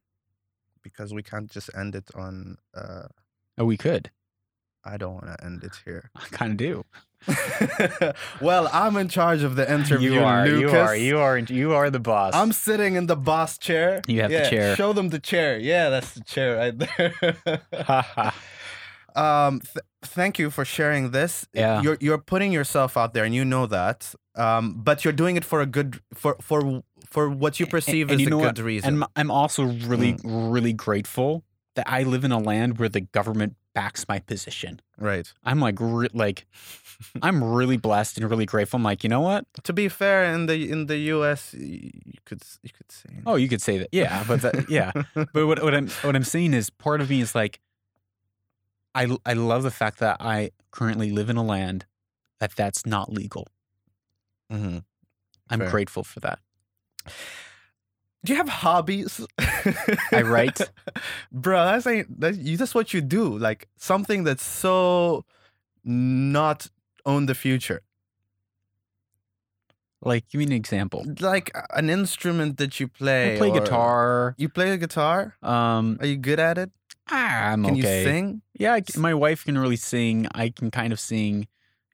because 0.81 1.13
we 1.13 1.23
can't 1.23 1.49
just 1.49 1.69
end 1.75 1.95
it 1.95 2.09
on. 2.13 2.57
Uh, 2.73 3.07
Oh, 3.57 3.63
we 3.63 3.77
could. 3.77 4.11
I 4.83 4.97
don't 4.97 5.13
want 5.13 5.27
to 5.27 5.45
end 5.45 5.63
it 5.63 5.79
here. 5.85 6.11
I 6.13 6.25
kind 6.29 6.51
of 6.51 6.57
do. 6.57 6.83
well, 8.41 8.69
I'm 8.71 8.95
in 8.97 9.08
charge 9.10 9.43
of 9.43 9.56
the 9.56 9.71
interview, 9.71 10.13
you 10.13 10.23
are. 10.23 10.47
Lucas. 10.47 10.71
You 10.73 10.78
are. 10.80 10.95
You 10.95 11.19
are. 11.19 11.38
You 11.39 11.73
are 11.73 11.89
the 11.89 11.99
boss. 11.99 12.34
I'm 12.36 12.51
sitting 12.51 12.95
in 12.95 13.08
the 13.08 13.15
boss 13.15 13.58
chair. 13.58 14.01
You 14.08 14.21
have 14.21 14.32
the 14.32 14.47
chair. 14.49 14.75
Show 14.75 14.93
them 14.93 15.10
the 15.10 15.19
chair. 15.19 15.58
Yeah, 15.58 15.89
that's 15.89 16.13
the 16.13 16.23
chair 16.23 16.58
right 16.58 16.78
there. 16.78 17.62
Ha 17.86 18.01
ha. 19.15 19.47
um, 19.47 19.62
th- 19.62 19.84
thank 20.04 20.38
you 20.39 20.49
for 20.49 20.65
sharing 20.65 21.12
this. 21.12 21.47
Yeah. 21.54 21.82
You're 21.82 21.97
you're 21.99 22.17
putting 22.17 22.51
yourself 22.51 22.97
out 22.97 23.13
there, 23.13 23.23
and 23.23 23.34
you 23.34 23.45
know 23.45 23.65
that. 23.67 24.13
Um, 24.36 24.73
but 24.84 25.04
you're 25.06 25.13
doing 25.13 25.38
it 25.38 25.45
for 25.45 25.62
a 25.62 25.65
good 25.65 25.99
for 26.13 26.36
for 26.41 26.84
for 27.08 27.30
what 27.30 27.60
you 27.60 27.65
perceive 27.65 28.10
and 28.12 28.19
as 28.19 28.21
you 28.21 28.28
a 28.28 28.41
good 28.41 28.58
what? 28.58 28.60
reason. 28.60 28.93
And 28.95 29.04
I'm 29.15 29.32
also 29.32 29.63
really, 29.63 30.13
Mm. 30.13 30.51
really 30.54 30.73
grateful 30.73 31.43
that 31.75 31.86
I 31.89 32.04
live 32.04 32.23
in 32.25 32.32
a 32.32 32.39
land 32.39 32.78
where 32.78 32.89
the 32.89 33.01
government 33.01 33.56
backs 33.75 34.07
my 34.07 34.19
position. 34.19 34.81
right. 34.97 35.31
I'm 35.43 35.59
like, 35.59 35.75
re- 35.79 36.09
like, 36.13 36.47
I'm 37.21 37.43
really 37.43 37.77
blessed 37.77 38.17
and 38.17 38.27
really 38.29 38.45
grateful. 38.47 38.77
I'm 38.77 38.83
like, 38.83 39.03
you 39.03 39.09
know 39.09 39.21
what? 39.21 39.45
To 39.63 39.73
be 39.73 39.88
fair, 39.89 40.23
in 40.33 40.47
the 40.47 40.71
in 40.71 40.88
the 40.88 40.97
U.S., 41.15 41.53
you 41.53 41.91
could 42.25 42.41
you 42.63 42.71
could 42.75 42.91
say. 42.91 43.09
Oh, 43.27 43.35
you 43.35 43.47
could 43.47 43.61
say 43.61 43.77
that. 43.77 43.89
Yeah, 43.91 44.23
but 44.27 44.41
that, 44.41 44.69
yeah. 44.69 44.91
But 45.13 45.45
what, 45.45 45.61
what 45.61 45.75
I'm 45.75 45.89
what 46.01 46.15
I'm 46.15 46.23
saying 46.23 46.53
is, 46.55 46.69
part 46.71 47.01
of 47.01 47.09
me 47.09 47.21
is 47.21 47.35
like, 47.35 47.59
I 48.95 49.15
I 49.25 49.33
love 49.33 49.61
the 49.63 49.71
fact 49.71 49.99
that 49.99 50.17
I 50.19 50.51
currently 50.71 51.11
live 51.11 51.29
in 51.29 51.38
a 51.38 51.43
land 51.43 51.85
that 52.39 52.55
that's 52.55 52.85
not 52.85 53.11
legal. 53.11 53.47
hmm 54.49 54.79
I'm 55.49 55.59
Fair. 55.59 55.69
grateful 55.69 56.03
for 56.03 56.19
that. 56.21 56.39
Do 58.25 58.33
you 58.33 58.38
have 58.38 58.49
hobbies? 58.49 59.21
I 60.11 60.23
write. 60.23 60.59
Bro, 61.31 61.65
that's 61.65 61.85
ain't 61.85 62.19
that 62.19 62.35
you 62.38 62.57
that's 62.57 62.73
what 62.73 62.91
you 62.91 63.01
do. 63.01 63.38
Like 63.38 63.67
something 63.77 64.23
that's 64.23 64.43
so 64.43 65.25
not 65.83 66.67
on 67.05 67.27
the 67.27 67.35
future. 67.35 67.81
Like, 70.01 70.27
give 70.29 70.39
me 70.39 70.45
an 70.45 70.51
example. 70.51 71.05
Like 71.19 71.51
an 71.75 71.89
instrument 71.89 72.57
that 72.57 72.79
you 72.79 72.88
play. 72.88 73.35
I 73.35 73.38
play 73.38 73.51
guitar. 73.51 74.35
You 74.38 74.49
play 74.49 74.71
a 74.71 74.77
guitar? 74.77 75.35
Um, 75.41 75.97
Are 75.99 76.05
you 76.05 76.17
good 76.17 76.39
at 76.39 76.57
it? 76.57 76.71
ah, 77.09 77.51
I'm 77.51 77.63
Can 77.63 77.73
okay. 77.73 77.81
Can 77.81 77.91
you 77.91 78.03
sing? 78.03 78.41
Yeah, 78.57 78.79
my 78.97 79.13
wife 79.13 79.45
can 79.45 79.57
really 79.57 79.75
sing. 79.75 80.27
I 80.33 80.49
can 80.49 80.71
kind 80.71 80.91
of 80.93 80.99
sing. 80.99 81.47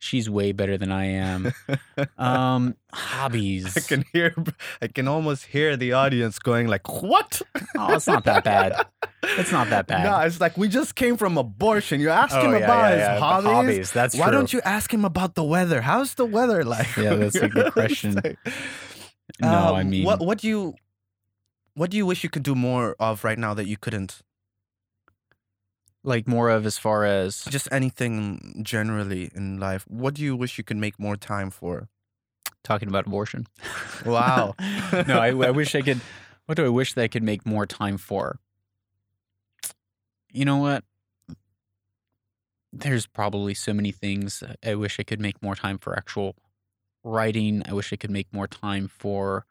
She's 0.03 0.27
way 0.27 0.51
better 0.51 0.77
than 0.79 0.91
I 0.91 1.05
am. 1.05 1.53
Um, 2.17 2.75
hobbies. 2.91 3.77
I 3.77 3.81
can 3.81 4.03
hear 4.13 4.33
I 4.81 4.87
can 4.87 5.07
almost 5.07 5.45
hear 5.45 5.77
the 5.77 5.93
audience 5.93 6.39
going 6.39 6.65
like, 6.67 6.89
"What?" 7.03 7.41
Oh, 7.77 7.93
it's 7.93 8.07
not 8.07 8.23
that 8.25 8.43
bad. 8.43 8.73
It's 9.37 9.51
not 9.51 9.69
that 9.69 9.85
bad. 9.85 10.03
No, 10.03 10.17
it's 10.25 10.41
like 10.41 10.57
we 10.57 10.67
just 10.67 10.95
came 10.95 11.15
from 11.15 11.37
abortion. 11.37 12.01
You 12.01 12.09
ask 12.09 12.33
Oh, 12.35 12.41
him 12.41 12.51
yeah, 12.53 12.65
about 12.65 12.81
yeah, 12.81 12.89
his 12.89 12.99
yeah, 12.99 13.19
hobbies. 13.19 13.51
hobbies, 13.51 13.91
that's 13.93 14.15
Why 14.17 14.25
true. 14.25 14.33
don't 14.33 14.51
you 14.51 14.61
ask 14.65 14.91
him 14.91 15.05
about 15.05 15.35
the 15.35 15.43
weather? 15.43 15.81
How's 15.81 16.15
the 16.15 16.25
weather 16.25 16.63
like? 16.75 16.89
Yeah, 16.97 17.13
that's 17.15 17.35
a 17.37 17.47
good 17.47 17.71
question. 17.71 18.15
like- 18.23 18.39
no, 19.39 19.75
I 19.77 19.81
Um, 19.81 19.89
mean, 19.91 20.03
what 20.05 20.19
what 20.19 20.39
do 20.41 20.47
you 20.49 20.73
what 21.75 21.91
do 21.91 21.97
you 21.97 22.05
wish 22.09 22.23
you 22.25 22.29
could 22.33 22.43
do 22.43 22.55
more 22.55 22.95
of 22.99 23.23
right 23.23 23.37
now 23.37 23.53
that 23.53 23.67
you 23.67 23.77
couldn't? 23.77 24.21
Like 26.03 26.27
more 26.27 26.49
of 26.49 26.65
as 26.65 26.77
far 26.77 27.05
as 27.05 27.45
Just 27.45 27.67
anything 27.71 28.61
generally 28.63 29.29
in 29.35 29.59
life. 29.59 29.85
What 29.87 30.15
do 30.15 30.23
you 30.23 30.35
wish 30.35 30.57
you 30.57 30.63
could 30.63 30.77
make 30.77 30.99
more 30.99 31.15
time 31.15 31.49
for? 31.51 31.89
talking 32.63 32.87
about 32.87 33.07
abortion. 33.07 33.47
Wow. 34.05 34.55
no, 34.59 35.19
I, 35.19 35.29
I 35.29 35.51
wish 35.51 35.75
I 35.75 35.81
could. 35.81 35.99
What 36.45 36.55
do 36.55 36.65
I 36.65 36.69
wish 36.69 36.93
that 36.93 37.03
I 37.03 37.07
could 37.07 37.23
make 37.23 37.45
more 37.45 37.65
time 37.65 37.97
for? 37.97 38.39
You 40.31 40.45
know 40.45 40.57
what? 40.57 40.83
There's 42.73 43.05
probably 43.05 43.53
so 43.53 43.73
many 43.73 43.91
things 43.91 44.43
I 44.65 44.75
wish 44.75 44.99
I 44.99 45.03
could 45.03 45.19
make 45.19 45.41
more 45.41 45.55
time 45.55 45.77
for 45.77 45.95
actual 45.95 46.35
writing. 47.03 47.63
I 47.67 47.73
wish 47.73 47.91
I 47.91 47.97
could 47.97 48.11
make 48.11 48.33
more 48.33 48.47
time 48.47 48.87
for 48.87 49.45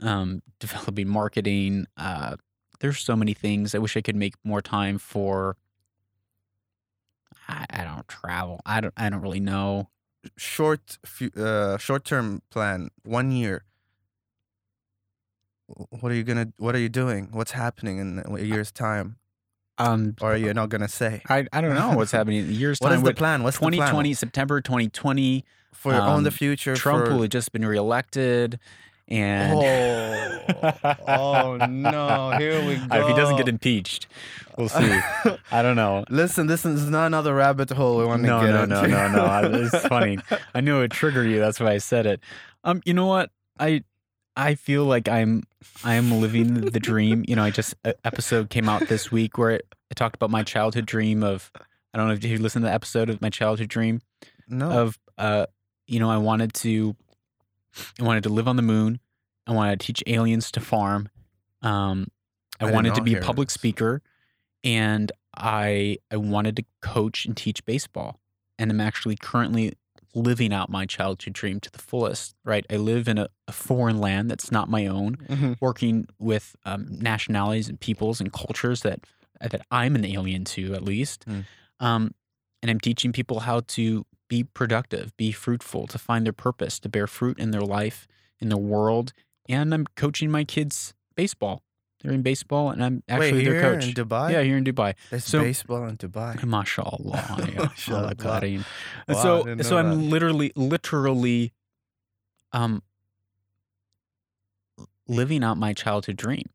um, 0.00 0.42
developing 0.58 1.08
marketing. 1.08 1.86
Uh, 1.96 2.36
there's 2.80 2.98
so 2.98 3.16
many 3.16 3.34
things. 3.34 3.74
I 3.74 3.78
wish 3.78 3.96
I 3.96 4.00
could 4.00 4.16
make 4.16 4.34
more 4.44 4.62
time 4.62 4.98
for. 4.98 5.56
I, 7.56 7.66
I 7.70 7.84
don't 7.84 8.06
travel. 8.08 8.60
I 8.66 8.80
don't. 8.80 8.94
I 8.96 9.08
don't 9.08 9.20
really 9.20 9.40
know. 9.40 9.88
Short 10.36 10.98
uh 11.36 11.78
short 11.78 12.04
term 12.04 12.42
plan, 12.50 12.90
one 13.04 13.32
year. 13.32 13.64
What 15.66 16.12
are 16.12 16.14
you 16.14 16.24
gonna 16.24 16.48
what 16.58 16.74
are 16.74 16.78
you 16.78 16.88
doing? 16.88 17.28
What's 17.32 17.52
happening 17.52 17.98
in 17.98 18.22
a 18.26 18.42
year's 18.42 18.70
time? 18.70 19.16
Um, 19.78 20.14
Or 20.20 20.32
are 20.32 20.36
you 20.36 20.54
not 20.54 20.68
gonna 20.68 20.88
say? 20.88 21.22
I, 21.28 21.46
I 21.52 21.60
don't 21.60 21.74
know 21.74 21.92
what's 21.96 22.12
happening 22.12 22.38
in 22.38 22.48
a 22.48 22.52
year's 22.52 22.78
What 22.78 22.90
time. 22.90 22.98
is 22.98 23.04
the 23.04 23.14
plan? 23.14 23.42
What's 23.42 23.58
the 23.58 23.66
2020, 23.66 24.08
plan? 24.08 24.14
September 24.14 24.60
2020. 24.60 25.44
for 25.72 25.92
on 25.92 26.22
the 26.22 26.30
um, 26.30 26.34
future? 26.34 26.74
Trump 26.74 27.06
for... 27.06 27.12
will 27.12 27.22
have 27.22 27.30
just 27.30 27.52
been 27.52 27.64
reelected, 27.64 28.58
and 29.08 29.58
Oh, 29.58 30.96
oh 31.08 31.56
no! 31.66 32.36
Here 32.38 32.64
we 32.66 32.76
go. 32.88 32.96
if 33.00 33.08
he 33.08 33.14
doesn't 33.14 33.36
get 33.36 33.48
impeached, 33.48 34.06
we'll 34.56 34.68
see. 34.68 34.98
I 35.52 35.62
don't 35.62 35.76
know. 35.76 36.04
listen, 36.10 36.46
this 36.46 36.64
is 36.64 36.88
not 36.88 37.06
another 37.06 37.34
rabbit 37.34 37.70
hole 37.70 37.98
we 37.98 38.04
want 38.04 38.22
to 38.22 38.28
No, 38.28 38.40
get 38.40 38.50
no, 38.50 38.62
into. 38.62 38.88
no, 38.88 39.08
no, 39.08 39.16
no. 39.16 39.24
I- 39.24 39.46
It's 39.46 39.86
funny. 39.88 40.18
I 40.54 40.60
knew 40.60 40.76
it 40.76 40.80
would 40.80 40.90
trigger 40.92 41.24
you. 41.24 41.40
That's 41.40 41.60
why 41.60 41.72
I 41.72 41.78
said 41.78 42.06
it. 42.06 42.20
Um, 42.64 42.82
you 42.84 42.94
know 42.94 43.06
what? 43.06 43.30
I 43.58 43.82
I 44.36 44.54
feel 44.54 44.84
like 44.84 45.08
I'm 45.08 45.44
I 45.84 45.94
am 45.94 46.20
living 46.20 46.54
the 46.54 46.80
dream. 46.80 47.24
You 47.26 47.36
know, 47.36 47.42
I 47.44 47.50
just 47.50 47.74
episode 48.04 48.50
came 48.50 48.68
out 48.68 48.88
this 48.88 49.10
week 49.10 49.38
where 49.38 49.50
it, 49.50 49.66
I 49.90 49.94
talked 49.94 50.16
about 50.16 50.30
my 50.30 50.42
childhood 50.42 50.86
dream 50.86 51.22
of. 51.22 51.50
I 51.94 51.98
don't 51.98 52.08
know 52.08 52.14
if 52.14 52.22
you 52.24 52.36
listened 52.38 52.64
to 52.64 52.68
the 52.68 52.74
episode 52.74 53.08
of 53.08 53.22
my 53.22 53.30
childhood 53.30 53.68
dream. 53.68 54.00
no. 54.48 54.70
of 54.70 54.98
uh 55.16 55.46
you 55.86 55.98
know 55.98 56.10
I 56.10 56.18
wanted 56.18 56.52
to 56.54 56.94
I 58.00 58.04
wanted 58.04 58.22
to 58.24 58.28
live 58.30 58.48
on 58.48 58.56
the 58.56 58.62
moon. 58.62 59.00
I 59.46 59.52
wanted 59.52 59.80
to 59.80 59.86
teach 59.86 60.02
aliens 60.06 60.50
to 60.52 60.60
farm. 60.60 61.08
Um 61.62 62.08
I, 62.60 62.68
I 62.68 62.70
wanted 62.72 62.94
to 62.94 63.02
be 63.02 63.14
a 63.14 63.20
public 63.20 63.48
this. 63.48 63.54
speaker 63.54 64.02
and 64.64 65.12
I 65.36 65.98
I 66.10 66.16
wanted 66.16 66.56
to 66.56 66.64
coach 66.82 67.26
and 67.26 67.36
teach 67.36 67.64
baseball. 67.64 68.20
And 68.58 68.70
I'm 68.70 68.80
actually 68.80 69.16
currently 69.16 69.74
living 70.14 70.50
out 70.54 70.70
my 70.70 70.86
childhood 70.86 71.34
dream 71.34 71.60
to 71.60 71.70
the 71.70 71.78
fullest, 71.78 72.34
right? 72.42 72.64
I 72.70 72.76
live 72.76 73.06
in 73.06 73.18
a, 73.18 73.28
a 73.46 73.52
foreign 73.52 73.98
land 73.98 74.30
that's 74.30 74.50
not 74.50 74.70
my 74.70 74.86
own, 74.86 75.16
Mhm. 75.28 75.56
working 75.60 76.06
with 76.18 76.56
um, 76.64 76.86
nationalities 76.88 77.68
and 77.68 77.78
peoples 77.78 78.18
and 78.22 78.32
cultures 78.32 78.80
that 78.80 79.00
that 79.42 79.60
I'm 79.70 79.94
an 79.94 80.06
alien 80.06 80.44
to, 80.46 80.72
at 80.72 80.82
least. 80.82 81.26
Mm. 81.28 81.44
Um, 81.80 82.14
and 82.62 82.70
I'm 82.70 82.80
teaching 82.80 83.12
people 83.12 83.40
how 83.40 83.60
to 83.60 84.06
be 84.28 84.44
productive, 84.44 85.16
be 85.16 85.32
fruitful, 85.32 85.86
to 85.88 85.98
find 85.98 86.26
their 86.26 86.32
purpose, 86.32 86.78
to 86.80 86.88
bear 86.88 87.06
fruit 87.06 87.38
in 87.38 87.50
their 87.50 87.60
life, 87.62 88.06
in 88.40 88.48
their 88.48 88.58
world. 88.58 89.12
And 89.48 89.72
I'm 89.72 89.86
coaching 89.96 90.30
my 90.30 90.44
kids 90.44 90.94
baseball. 91.14 91.62
They're 92.02 92.12
in 92.12 92.22
baseball, 92.22 92.70
and 92.70 92.84
I'm 92.84 93.02
actually 93.08 93.32
Wait, 93.32 93.44
their 93.44 93.54
here 93.54 93.74
coach. 93.74 93.88
in 93.88 93.94
Dubai. 93.94 94.32
yeah, 94.32 94.42
here 94.42 94.56
in 94.58 94.64
Dubai. 94.64 94.94
There's 95.10 95.24
so- 95.24 95.40
baseball 95.42 95.84
in 95.86 95.96
Dubai. 95.96 96.36
MashaAllah. 96.38 97.54
ya 97.54 97.64
Mashallah. 97.64 98.14
Kareem. 98.16 98.64
Wow, 99.08 99.22
so 99.22 99.56
so 99.62 99.78
I'm 99.78 99.90
that. 99.90 99.96
literally 99.96 100.52
literally 100.54 101.52
um 102.52 102.82
living 105.08 105.42
out 105.44 105.56
my 105.56 105.72
childhood 105.72 106.16
dream. 106.16 106.48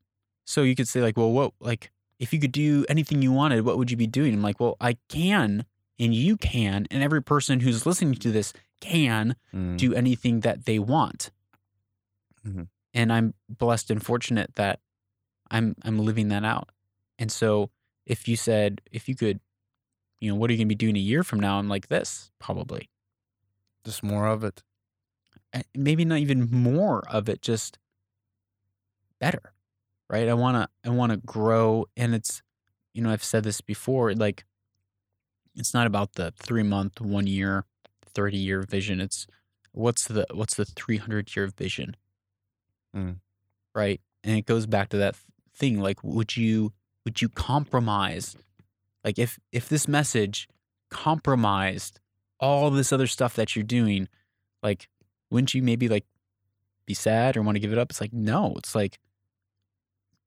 So 0.46 0.64
you 0.64 0.76
could 0.76 0.88
say 0.88 1.02
like, 1.02 1.18
well, 1.18 1.32
what 1.32 1.54
like 1.60 1.92
if 2.20 2.34
you 2.34 2.40
could 2.40 2.52
do 2.52 2.86
anything 2.88 3.22
you 3.22 3.32
wanted, 3.32 3.66
what 3.66 3.78
would 3.78 3.90
you 3.90 3.98
be 3.98 4.08
doing? 4.08 4.34
I'm 4.34 4.42
like, 4.44 4.60
well, 4.60 4.78
I 4.80 4.98
can 5.10 5.66
and 6.02 6.14
you 6.14 6.36
can 6.36 6.86
and 6.92 7.02
every 7.04 7.22
person 7.24 7.62
who's 7.62 7.86
listening 7.86 8.16
to 8.16 8.32
this 8.32 8.52
can 8.82 9.36
Mm. 9.54 9.78
do 9.78 9.94
anything 9.94 10.42
that 10.42 10.66
they 10.66 10.80
want. 10.80 11.32
Mhm. 12.46 12.68
And 12.94 13.14
I'm 13.14 13.34
blessed 13.48 13.92
and 13.92 14.04
fortunate 14.04 14.56
that 14.56 14.80
I'm 15.52 15.76
I'm 15.84 16.00
living 16.00 16.30
that 16.30 16.44
out. 16.44 16.72
And 17.20 17.32
so 17.32 17.70
if 18.06 18.28
you 18.28 18.36
said 18.36 18.82
if 18.92 19.08
you 19.08 19.16
could, 19.16 19.40
you 20.20 20.30
know, 20.32 20.36
what 20.36 20.50
are 20.50 20.54
you 20.54 20.58
gonna 20.60 20.68
be 20.68 20.76
doing 20.76 20.96
a 20.98 21.00
year 21.00 21.24
from 21.24 21.40
now? 21.40 21.60
I'm 21.60 21.70
like 21.70 21.88
this, 21.88 22.32
probably. 22.40 22.90
Just 23.86 24.02
more 24.04 24.28
of 24.28 24.44
it. 24.44 24.64
Maybe 25.76 26.06
not 26.06 26.20
even 26.20 26.50
more 26.50 27.08
of 27.10 27.28
it, 27.30 27.42
just 27.42 27.78
better. 29.20 29.54
Right? 30.10 30.28
I 30.28 30.34
wanna 30.34 30.70
I 30.84 30.90
wanna 30.90 31.18
grow 31.18 31.86
and 31.96 32.16
it's 32.16 32.42
you 32.94 33.02
know, 33.02 33.10
I've 33.12 33.24
said 33.24 33.44
this 33.44 33.62
before, 33.62 34.14
like 34.16 34.44
it's 35.56 35.74
not 35.74 35.88
about 35.88 36.14
the 36.14 36.32
three 36.38 36.64
month, 36.64 37.02
one 37.02 37.28
year, 37.28 37.66
thirty 38.14 38.38
year 38.38 38.64
vision. 38.64 39.02
It's 39.02 39.28
what's 39.72 40.06
the 40.06 40.26
what's 40.34 40.56
the 40.56 40.66
three 40.66 40.98
hundred 40.98 41.36
year 41.36 41.48
vision? 41.48 41.96
Mm. 42.96 43.18
Right. 43.74 44.02
And 44.24 44.38
it 44.38 44.46
goes 44.46 44.66
back 44.66 44.90
to 44.90 44.98
that 44.98 45.16
thing. 45.56 45.80
Like, 45.80 46.04
would 46.04 46.36
you 46.38 46.74
would 47.06 47.22
you 47.22 47.30
compromise? 47.30 48.36
Like 49.04 49.18
if 49.18 49.40
if 49.52 49.68
this 49.70 49.88
message 49.88 50.48
compromised 50.90 52.00
all 52.40 52.70
this 52.70 52.92
other 52.92 53.08
stuff 53.08 53.36
that 53.36 53.56
you're 53.56 53.64
doing, 53.64 54.08
like, 54.64 54.88
wouldn't 55.30 55.54
you 55.54 55.62
maybe 55.62 55.88
like 55.88 56.06
be 56.86 56.94
sad 56.94 57.38
or 57.38 57.42
want 57.42 57.56
to 57.56 57.60
give 57.60 57.72
it 57.72 57.78
up? 57.78 57.92
It's 57.92 58.02
like, 58.02 58.14
no, 58.14 58.54
it's 58.58 58.76
like 58.76 59.00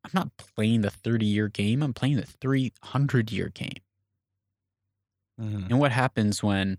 I'm 0.04 0.10
not 0.12 0.36
playing 0.36 0.82
the 0.82 0.90
30 0.90 1.24
year 1.24 1.48
game. 1.48 1.82
I'm 1.82 1.94
playing 1.94 2.16
the 2.16 2.26
300 2.26 3.32
year 3.32 3.48
game. 3.48 3.80
Mhm. 5.40 5.70
And 5.70 5.78
what 5.78 5.92
happens 5.92 6.42
when 6.42 6.78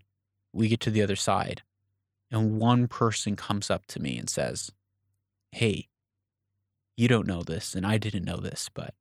we 0.54 0.68
get 0.70 0.80
to 0.82 0.92
the 0.92 1.02
other 1.02 1.16
side 1.16 1.64
and 2.32 2.60
one 2.60 2.88
person 2.88 3.36
comes 3.36 3.70
up 3.72 3.86
to 3.88 4.02
me 4.02 4.18
and 4.18 4.30
says, 4.30 4.72
Hey, 5.52 5.90
you 6.98 7.08
don't 7.08 7.28
know 7.28 7.42
this, 7.44 7.74
and 7.76 7.86
I 7.86 7.98
didn't 7.98 8.26
know 8.26 8.38
this, 8.38 8.70
but 8.74 8.94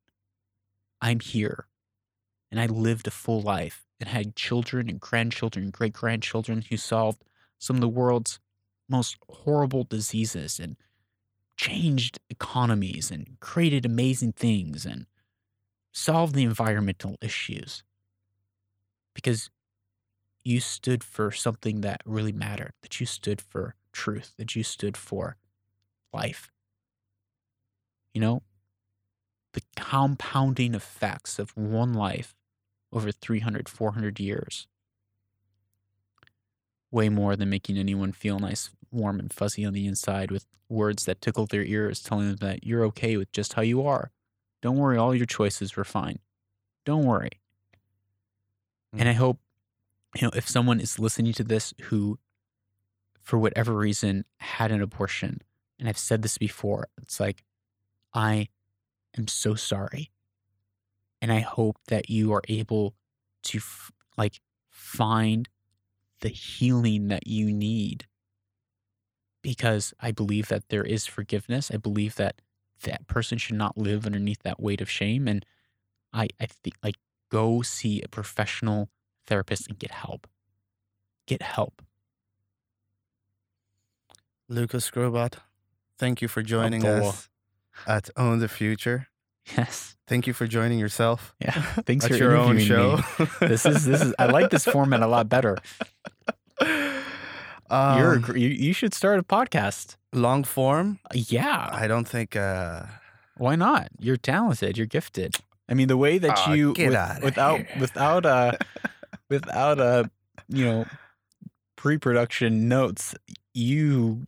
I'm 1.01 1.19
here 1.19 1.67
and 2.51 2.59
I 2.59 2.67
lived 2.67 3.07
a 3.07 3.11
full 3.11 3.41
life 3.41 3.85
and 3.99 4.09
had 4.09 4.35
children 4.35 4.89
and 4.89 4.99
grandchildren 4.99 5.65
and 5.65 5.73
great 5.73 5.93
grandchildren 5.93 6.63
who 6.63 6.77
solved 6.77 7.23
some 7.59 7.77
of 7.77 7.81
the 7.81 7.89
world's 7.89 8.39
most 8.89 9.17
horrible 9.29 9.83
diseases 9.85 10.59
and 10.59 10.77
changed 11.57 12.19
economies 12.29 13.11
and 13.11 13.39
created 13.39 13.85
amazing 13.85 14.33
things 14.33 14.85
and 14.85 15.07
solved 15.93 16.35
the 16.35 16.43
environmental 16.43 17.17
issues 17.21 17.83
because 19.15 19.49
you 20.43 20.59
stood 20.59 21.03
for 21.03 21.31
something 21.31 21.81
that 21.81 22.01
really 22.05 22.31
mattered, 22.31 22.73
that 22.83 22.99
you 22.99 23.07
stood 23.07 23.41
for 23.41 23.75
truth, 23.91 24.35
that 24.37 24.55
you 24.55 24.61
stood 24.61 24.95
for 24.95 25.37
life. 26.13 26.51
You 28.13 28.21
know, 28.21 28.43
the 29.53 29.61
compounding 29.75 30.75
effects 30.75 31.39
of 31.39 31.57
one 31.57 31.93
life 31.93 32.35
over 32.93 33.11
300, 33.11 33.67
400 33.67 34.19
years. 34.19 34.67
Way 36.91 37.09
more 37.09 37.35
than 37.35 37.49
making 37.49 37.77
anyone 37.77 38.11
feel 38.11 38.39
nice, 38.39 38.69
warm, 38.91 39.19
and 39.19 39.33
fuzzy 39.33 39.65
on 39.65 39.73
the 39.73 39.87
inside 39.87 40.29
with 40.29 40.45
words 40.69 41.05
that 41.05 41.21
tickle 41.21 41.45
their 41.45 41.63
ears, 41.63 42.01
telling 42.01 42.27
them 42.27 42.37
that 42.37 42.63
you're 42.63 42.85
okay 42.85 43.17
with 43.17 43.31
just 43.31 43.53
how 43.53 43.61
you 43.61 43.85
are. 43.85 44.11
Don't 44.61 44.77
worry, 44.77 44.97
all 44.97 45.15
your 45.15 45.25
choices 45.25 45.75
were 45.75 45.83
fine. 45.83 46.19
Don't 46.85 47.03
worry. 47.03 47.41
And 48.97 49.09
I 49.09 49.13
mm. 49.13 49.17
hope, 49.17 49.39
you 50.15 50.21
know, 50.21 50.31
if 50.33 50.47
someone 50.47 50.79
is 50.79 50.99
listening 50.99 51.33
to 51.33 51.43
this 51.43 51.73
who, 51.83 52.19
for 53.21 53.37
whatever 53.37 53.73
reason, 53.73 54.25
had 54.37 54.71
an 54.71 54.81
abortion, 54.81 55.41
and 55.79 55.89
I've 55.89 55.97
said 55.97 56.21
this 56.21 56.37
before, 56.37 56.87
it's 57.01 57.19
like, 57.19 57.43
I 58.13 58.47
am 59.17 59.27
so 59.27 59.55
sorry. 59.55 60.11
And 61.21 61.31
I 61.31 61.39
hope 61.39 61.77
that 61.87 62.09
you 62.09 62.33
are 62.33 62.43
able 62.47 62.95
to, 63.43 63.57
f- 63.57 63.91
like, 64.17 64.39
find 64.69 65.49
the 66.21 66.29
healing 66.29 67.07
that 67.09 67.27
you 67.27 67.51
need. 67.51 68.05
Because 69.41 69.93
I 69.99 70.11
believe 70.11 70.47
that 70.47 70.69
there 70.69 70.83
is 70.83 71.05
forgiveness. 71.05 71.71
I 71.73 71.77
believe 71.77 72.15
that 72.15 72.41
that 72.83 73.07
person 73.07 73.37
should 73.37 73.57
not 73.57 73.77
live 73.77 74.05
underneath 74.05 74.43
that 74.43 74.61
weight 74.61 74.81
of 74.81 74.89
shame. 74.89 75.27
And 75.27 75.45
I, 76.13 76.27
I 76.39 76.45
think, 76.45 76.75
like, 76.83 76.95
go 77.35 77.61
see 77.61 78.01
a 78.01 78.07
professional 78.07 78.87
therapist 79.27 79.67
and 79.69 79.77
get 79.79 79.91
help. 79.91 80.21
Get 81.27 81.41
help. 81.41 81.81
Lucas 84.47 84.89
Skrobot, 84.89 85.35
thank 85.97 86.21
you 86.21 86.27
for 86.27 86.41
joining 86.43 86.85
Abdullah. 86.85 87.09
us 87.09 87.29
at 87.87 88.09
Own 88.15 88.39
the 88.39 88.47
Future. 88.47 89.07
Yes. 89.57 89.95
Thank 90.07 90.27
you 90.27 90.33
for 90.33 90.47
joining 90.47 90.79
yourself 90.79 91.33
Yeah. 91.39 91.51
Thanks 91.85 92.07
for 92.07 92.15
your 92.15 92.35
own 92.37 92.57
show. 92.59 92.97
This 93.39 93.65
is 93.65 93.85
this 93.85 94.01
is 94.01 94.13
I 94.19 94.25
like 94.27 94.49
this 94.51 94.65
format 94.65 95.01
a 95.01 95.07
lot 95.07 95.29
better. 95.29 95.57
You're 96.61 98.15
Um, 98.15 98.21
gr- 98.21 98.37
you, 98.37 98.49
you 98.49 98.73
should 98.73 98.93
start 98.93 99.19
a 99.19 99.23
podcast. 99.23 99.97
long 100.13 100.43
form. 100.43 100.99
Yeah. 101.13 101.69
I 101.71 101.87
don't 101.87 102.07
think. 102.07 102.35
Uh, 102.35 102.83
Why 103.37 103.55
not? 103.55 103.89
You're 103.99 104.17
talented. 104.21 104.77
You're 104.77 104.85
gifted. 104.97 105.35
I 105.69 105.73
mean, 105.73 105.87
the 105.87 105.97
way 105.97 106.17
that 106.19 106.37
Aw, 106.47 106.53
you 106.53 106.73
with- 106.73 107.23
without 107.23 107.57
here. 107.57 107.67
without 107.79 108.25
uh 108.25 108.51
without 109.29 109.79
uh 109.79 110.03
you 110.47 110.65
know 110.65 110.85
pre-production 111.75 112.67
notes, 112.67 113.15
you 113.53 114.25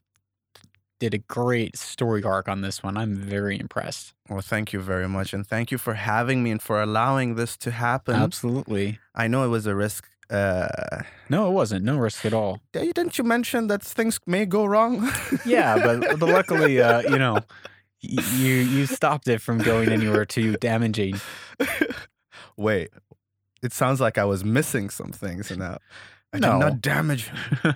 did 0.99 1.13
a 1.13 1.19
great 1.19 1.77
story 1.77 2.23
arc 2.23 2.47
on 2.47 2.61
this 2.61 2.81
one. 2.83 2.97
I'm 2.97 3.15
very 3.15 3.59
impressed. 3.59 4.13
well, 4.29 4.41
thank 4.41 4.73
you 4.73 4.79
very 4.79 5.07
much, 5.07 5.33
and 5.33 5.45
thank 5.45 5.71
you 5.71 5.77
for 5.77 5.93
having 5.93 6.41
me 6.43 6.51
and 6.51 6.61
for 6.61 6.81
allowing 6.81 7.35
this 7.35 7.55
to 7.57 7.71
happen. 7.71 8.15
Absolutely. 8.15 8.99
I 9.13 9.27
know 9.27 9.43
it 9.45 9.49
was 9.49 9.67
a 9.67 9.75
risk. 9.75 10.05
Uh, 10.29 11.03
No, 11.29 11.47
it 11.47 11.51
wasn't. 11.51 11.85
No 11.85 11.97
risk 11.97 12.25
at 12.25 12.33
all. 12.33 12.59
didn't 12.73 13.17
you 13.17 13.23
mention 13.23 13.67
that 13.67 13.81
things 13.83 14.19
may 14.25 14.45
go 14.45 14.65
wrong? 14.65 15.09
Yeah, 15.45 15.77
but 15.77 16.19
but 16.19 16.29
luckily, 16.37 16.81
uh, 16.81 17.01
you 17.01 17.17
know, 17.19 17.37
you 18.01 18.53
you 18.53 18.85
stopped 18.85 19.27
it 19.27 19.41
from 19.41 19.57
going 19.57 19.89
anywhere 19.89 20.25
too 20.25 20.55
damaging. 20.57 21.19
Wait, 22.57 22.89
it 23.63 23.73
sounds 23.73 23.99
like 24.01 24.17
I 24.17 24.25
was 24.25 24.43
missing 24.43 24.89
some 24.89 25.11
things 25.11 25.51
now. 25.55 25.77
I 26.33 26.39
No. 26.39 26.53
did 26.53 26.59
not 26.59 26.81
damage. 26.81 27.31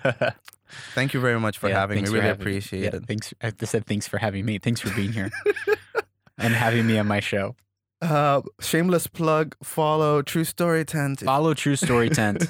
Thank 0.95 1.13
you 1.13 1.19
very 1.19 1.39
much 1.39 1.57
for 1.57 1.69
Yeah, 1.69 1.79
having 1.79 2.03
me. 2.03 2.09
Really 2.09 2.21
having 2.21 2.39
me. 2.45 2.51
appreciate 2.51 2.83
Yeah, 2.83 2.95
it. 2.99 3.05
thanks. 3.05 3.33
I 3.41 3.51
said 3.65 3.85
thanks 3.85 4.07
for 4.07 4.17
having 4.17 4.45
me. 4.45 4.57
Thanks 4.57 4.79
for 4.79 4.89
being 4.95 5.11
here 5.11 5.29
and 6.37 6.53
having 6.53 6.87
me 6.87 6.97
on 6.97 7.07
my 7.07 7.19
show. 7.19 7.55
Uh, 8.01 8.41
shameless 8.61 9.05
plug. 9.07 9.55
Follow 9.63 10.21
True 10.21 10.43
Story 10.45 10.85
Tent. 10.85 11.19
Follow 11.21 11.53
True 11.53 11.75
Story 11.75 12.09
Tent, 12.09 12.45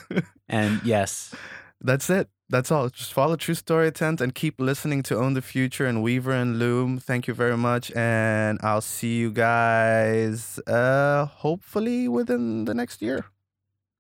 and 0.48 0.82
yes, 0.86 1.34
That's 1.82 2.10
it. 2.10 2.30
That's 2.52 2.70
all. 2.70 2.90
Just 2.90 3.14
follow 3.14 3.38
True 3.38 3.56
Story 3.56 3.90
Tent 3.94 4.20
and 4.20 4.36
keep 4.36 4.60
listening 4.60 5.04
to 5.04 5.16
Own 5.18 5.36
the 5.36 5.42
Future 5.42 5.86
and 5.86 6.04
Weaver 6.04 6.34
and 6.34 6.60
Loom. 6.60 7.00
Thank 7.00 7.26
you 7.26 7.34
very 7.34 7.56
much, 7.56 7.94
and 7.96 8.60
I'll 8.62 8.82
see 8.82 9.20
you 9.20 9.32
guys. 9.32 10.60
Uh, 10.68 11.28
hopefully 11.28 12.10
within 12.10 12.66
the 12.66 12.74
next 12.74 13.02
year. 13.02 13.24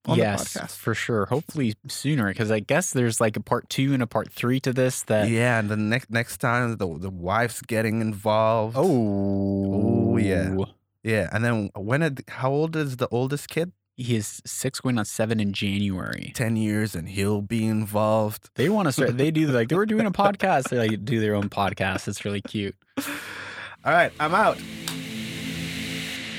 On 0.06 0.18
yes, 0.18 0.52
the 0.54 0.60
podcast. 0.60 0.78
for 0.78 0.93
sure. 0.93 1.26
Hopefully 1.28 1.76
sooner, 1.88 2.28
because 2.28 2.52
I 2.52 2.60
guess 2.60 2.91
there's 2.91 3.22
like 3.22 3.38
a 3.38 3.39
part 3.39 3.70
two 3.70 3.93
and 3.93 4.04
a 4.04 4.08
part 4.08 4.30
three 4.30 4.60
to 4.62 4.74
this. 4.74 5.04
That 5.04 5.30
yeah, 5.30 5.58
and 5.58 5.70
the 5.70 5.78
next 5.78 6.12
next 6.12 6.39
time 6.39 6.76
the 6.76 6.97
the 6.97 7.10
wife's 7.10 7.62
getting 7.62 8.02
involved. 8.02 8.76
oh, 8.78 10.18
yeah. 10.18 10.56
yeah, 11.04 11.30
and 11.32 11.45
then 11.45 11.70
when 11.78 12.02
it, 12.02 12.28
how 12.28 12.52
old 12.52 12.76
is 12.76 12.97
the 12.97 13.08
oldest 13.12 13.47
kid? 13.47 13.72
He 14.02 14.16
is 14.16 14.41
six 14.45 14.80
going 14.80 14.97
on 14.97 15.06
seven 15.06 15.39
in 15.39 15.54
January. 15.54 16.32
Ten 16.36 16.56
years, 16.56 16.95
and 16.95 17.08
he'll 17.08 17.41
be 17.41 17.66
involved. 17.66 18.49
They 18.56 18.70
want 18.70 18.88
to 18.88 18.91
start. 18.91 19.18
They 19.18 19.32
do 19.32 19.47
like 19.47 19.70
they 19.70 19.76
were 19.76 19.86
doing 19.86 20.06
a 20.06 20.12
podcast. 20.24 20.70
They 20.70 20.78
like 20.78 21.06
do 21.06 21.20
their 21.20 21.36
own 21.36 21.49
podcast. 21.49 22.08
It's 22.08 22.26
really 22.26 22.41
cute. 22.41 22.76
All 22.97 23.93
right, 23.93 24.12
I'm 24.20 24.34
out. 24.34 24.58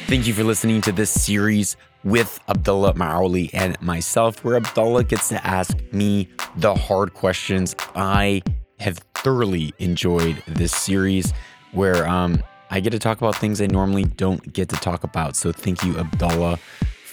Thank 0.07 0.27
you 0.27 0.35
for 0.35 0.45
listening 0.45 0.81
to 0.83 0.93
this 0.93 1.11
series 1.11 1.77
with 2.05 2.39
Abdullah 2.49 2.95
Maawali 2.95 3.51
and 3.53 3.81
myself, 3.81 4.45
where 4.45 4.57
Abdullah 4.57 5.05
gets 5.05 5.29
to 5.29 5.47
ask 5.47 5.77
me 5.93 6.29
the 6.57 6.75
hard 6.75 7.15
questions. 7.15 7.75
I 7.95 8.43
have 8.81 8.99
thoroughly 9.15 9.73
enjoyed 9.79 10.43
this 10.47 10.73
series 10.73 11.33
where 11.73 12.07
um, 12.07 12.43
I 12.71 12.81
get 12.81 12.91
to 12.91 12.99
talk 12.99 13.19
about 13.19 13.37
things 13.37 13.61
I 13.61 13.67
normally 13.67 14.05
don't 14.05 14.53
get 14.53 14.69
to 14.71 14.77
talk 14.77 15.05
about. 15.05 15.37
So 15.37 15.53
thank 15.53 15.83
you, 15.85 15.99
Abdullah, 15.99 16.59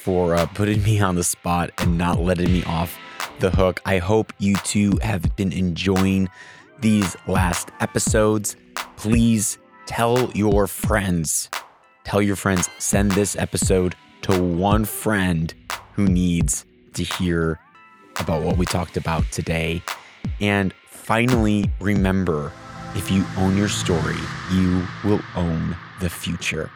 for 0.09 0.35
uh, 0.35 0.45
putting 0.47 0.81
me 0.81 0.99
on 0.99 1.15
the 1.15 1.23
spot 1.23 1.69
and 1.77 1.97
not 1.97 2.19
letting 2.19 2.51
me 2.51 2.63
off 2.63 2.97
the 3.39 3.51
hook. 3.51 3.79
I 3.85 3.99
hope 3.99 4.33
you 4.39 4.55
too 4.55 4.97
have 5.03 5.35
been 5.35 5.53
enjoying 5.53 6.29
these 6.79 7.15
last 7.27 7.69
episodes. 7.79 8.55
Please 8.97 9.59
tell 9.85 10.31
your 10.31 10.67
friends 10.67 11.49
tell 12.09 12.23
your 12.23 12.35
friends, 12.35 12.67
send 12.79 13.11
this 13.11 13.35
episode 13.35 13.93
to 14.23 14.41
one 14.41 14.83
friend 14.83 15.53
who 15.93 16.07
needs 16.07 16.65
to 16.95 17.03
hear 17.03 17.59
about 18.19 18.41
what 18.41 18.57
we 18.57 18.65
talked 18.65 18.97
about 18.97 19.23
today. 19.31 19.79
And 20.41 20.73
finally, 20.87 21.69
remember 21.79 22.51
if 22.95 23.11
you 23.11 23.23
own 23.37 23.55
your 23.55 23.69
story, 23.69 24.17
you 24.51 24.87
will 25.03 25.21
own 25.35 25.77
the 25.99 26.09
future. 26.09 26.71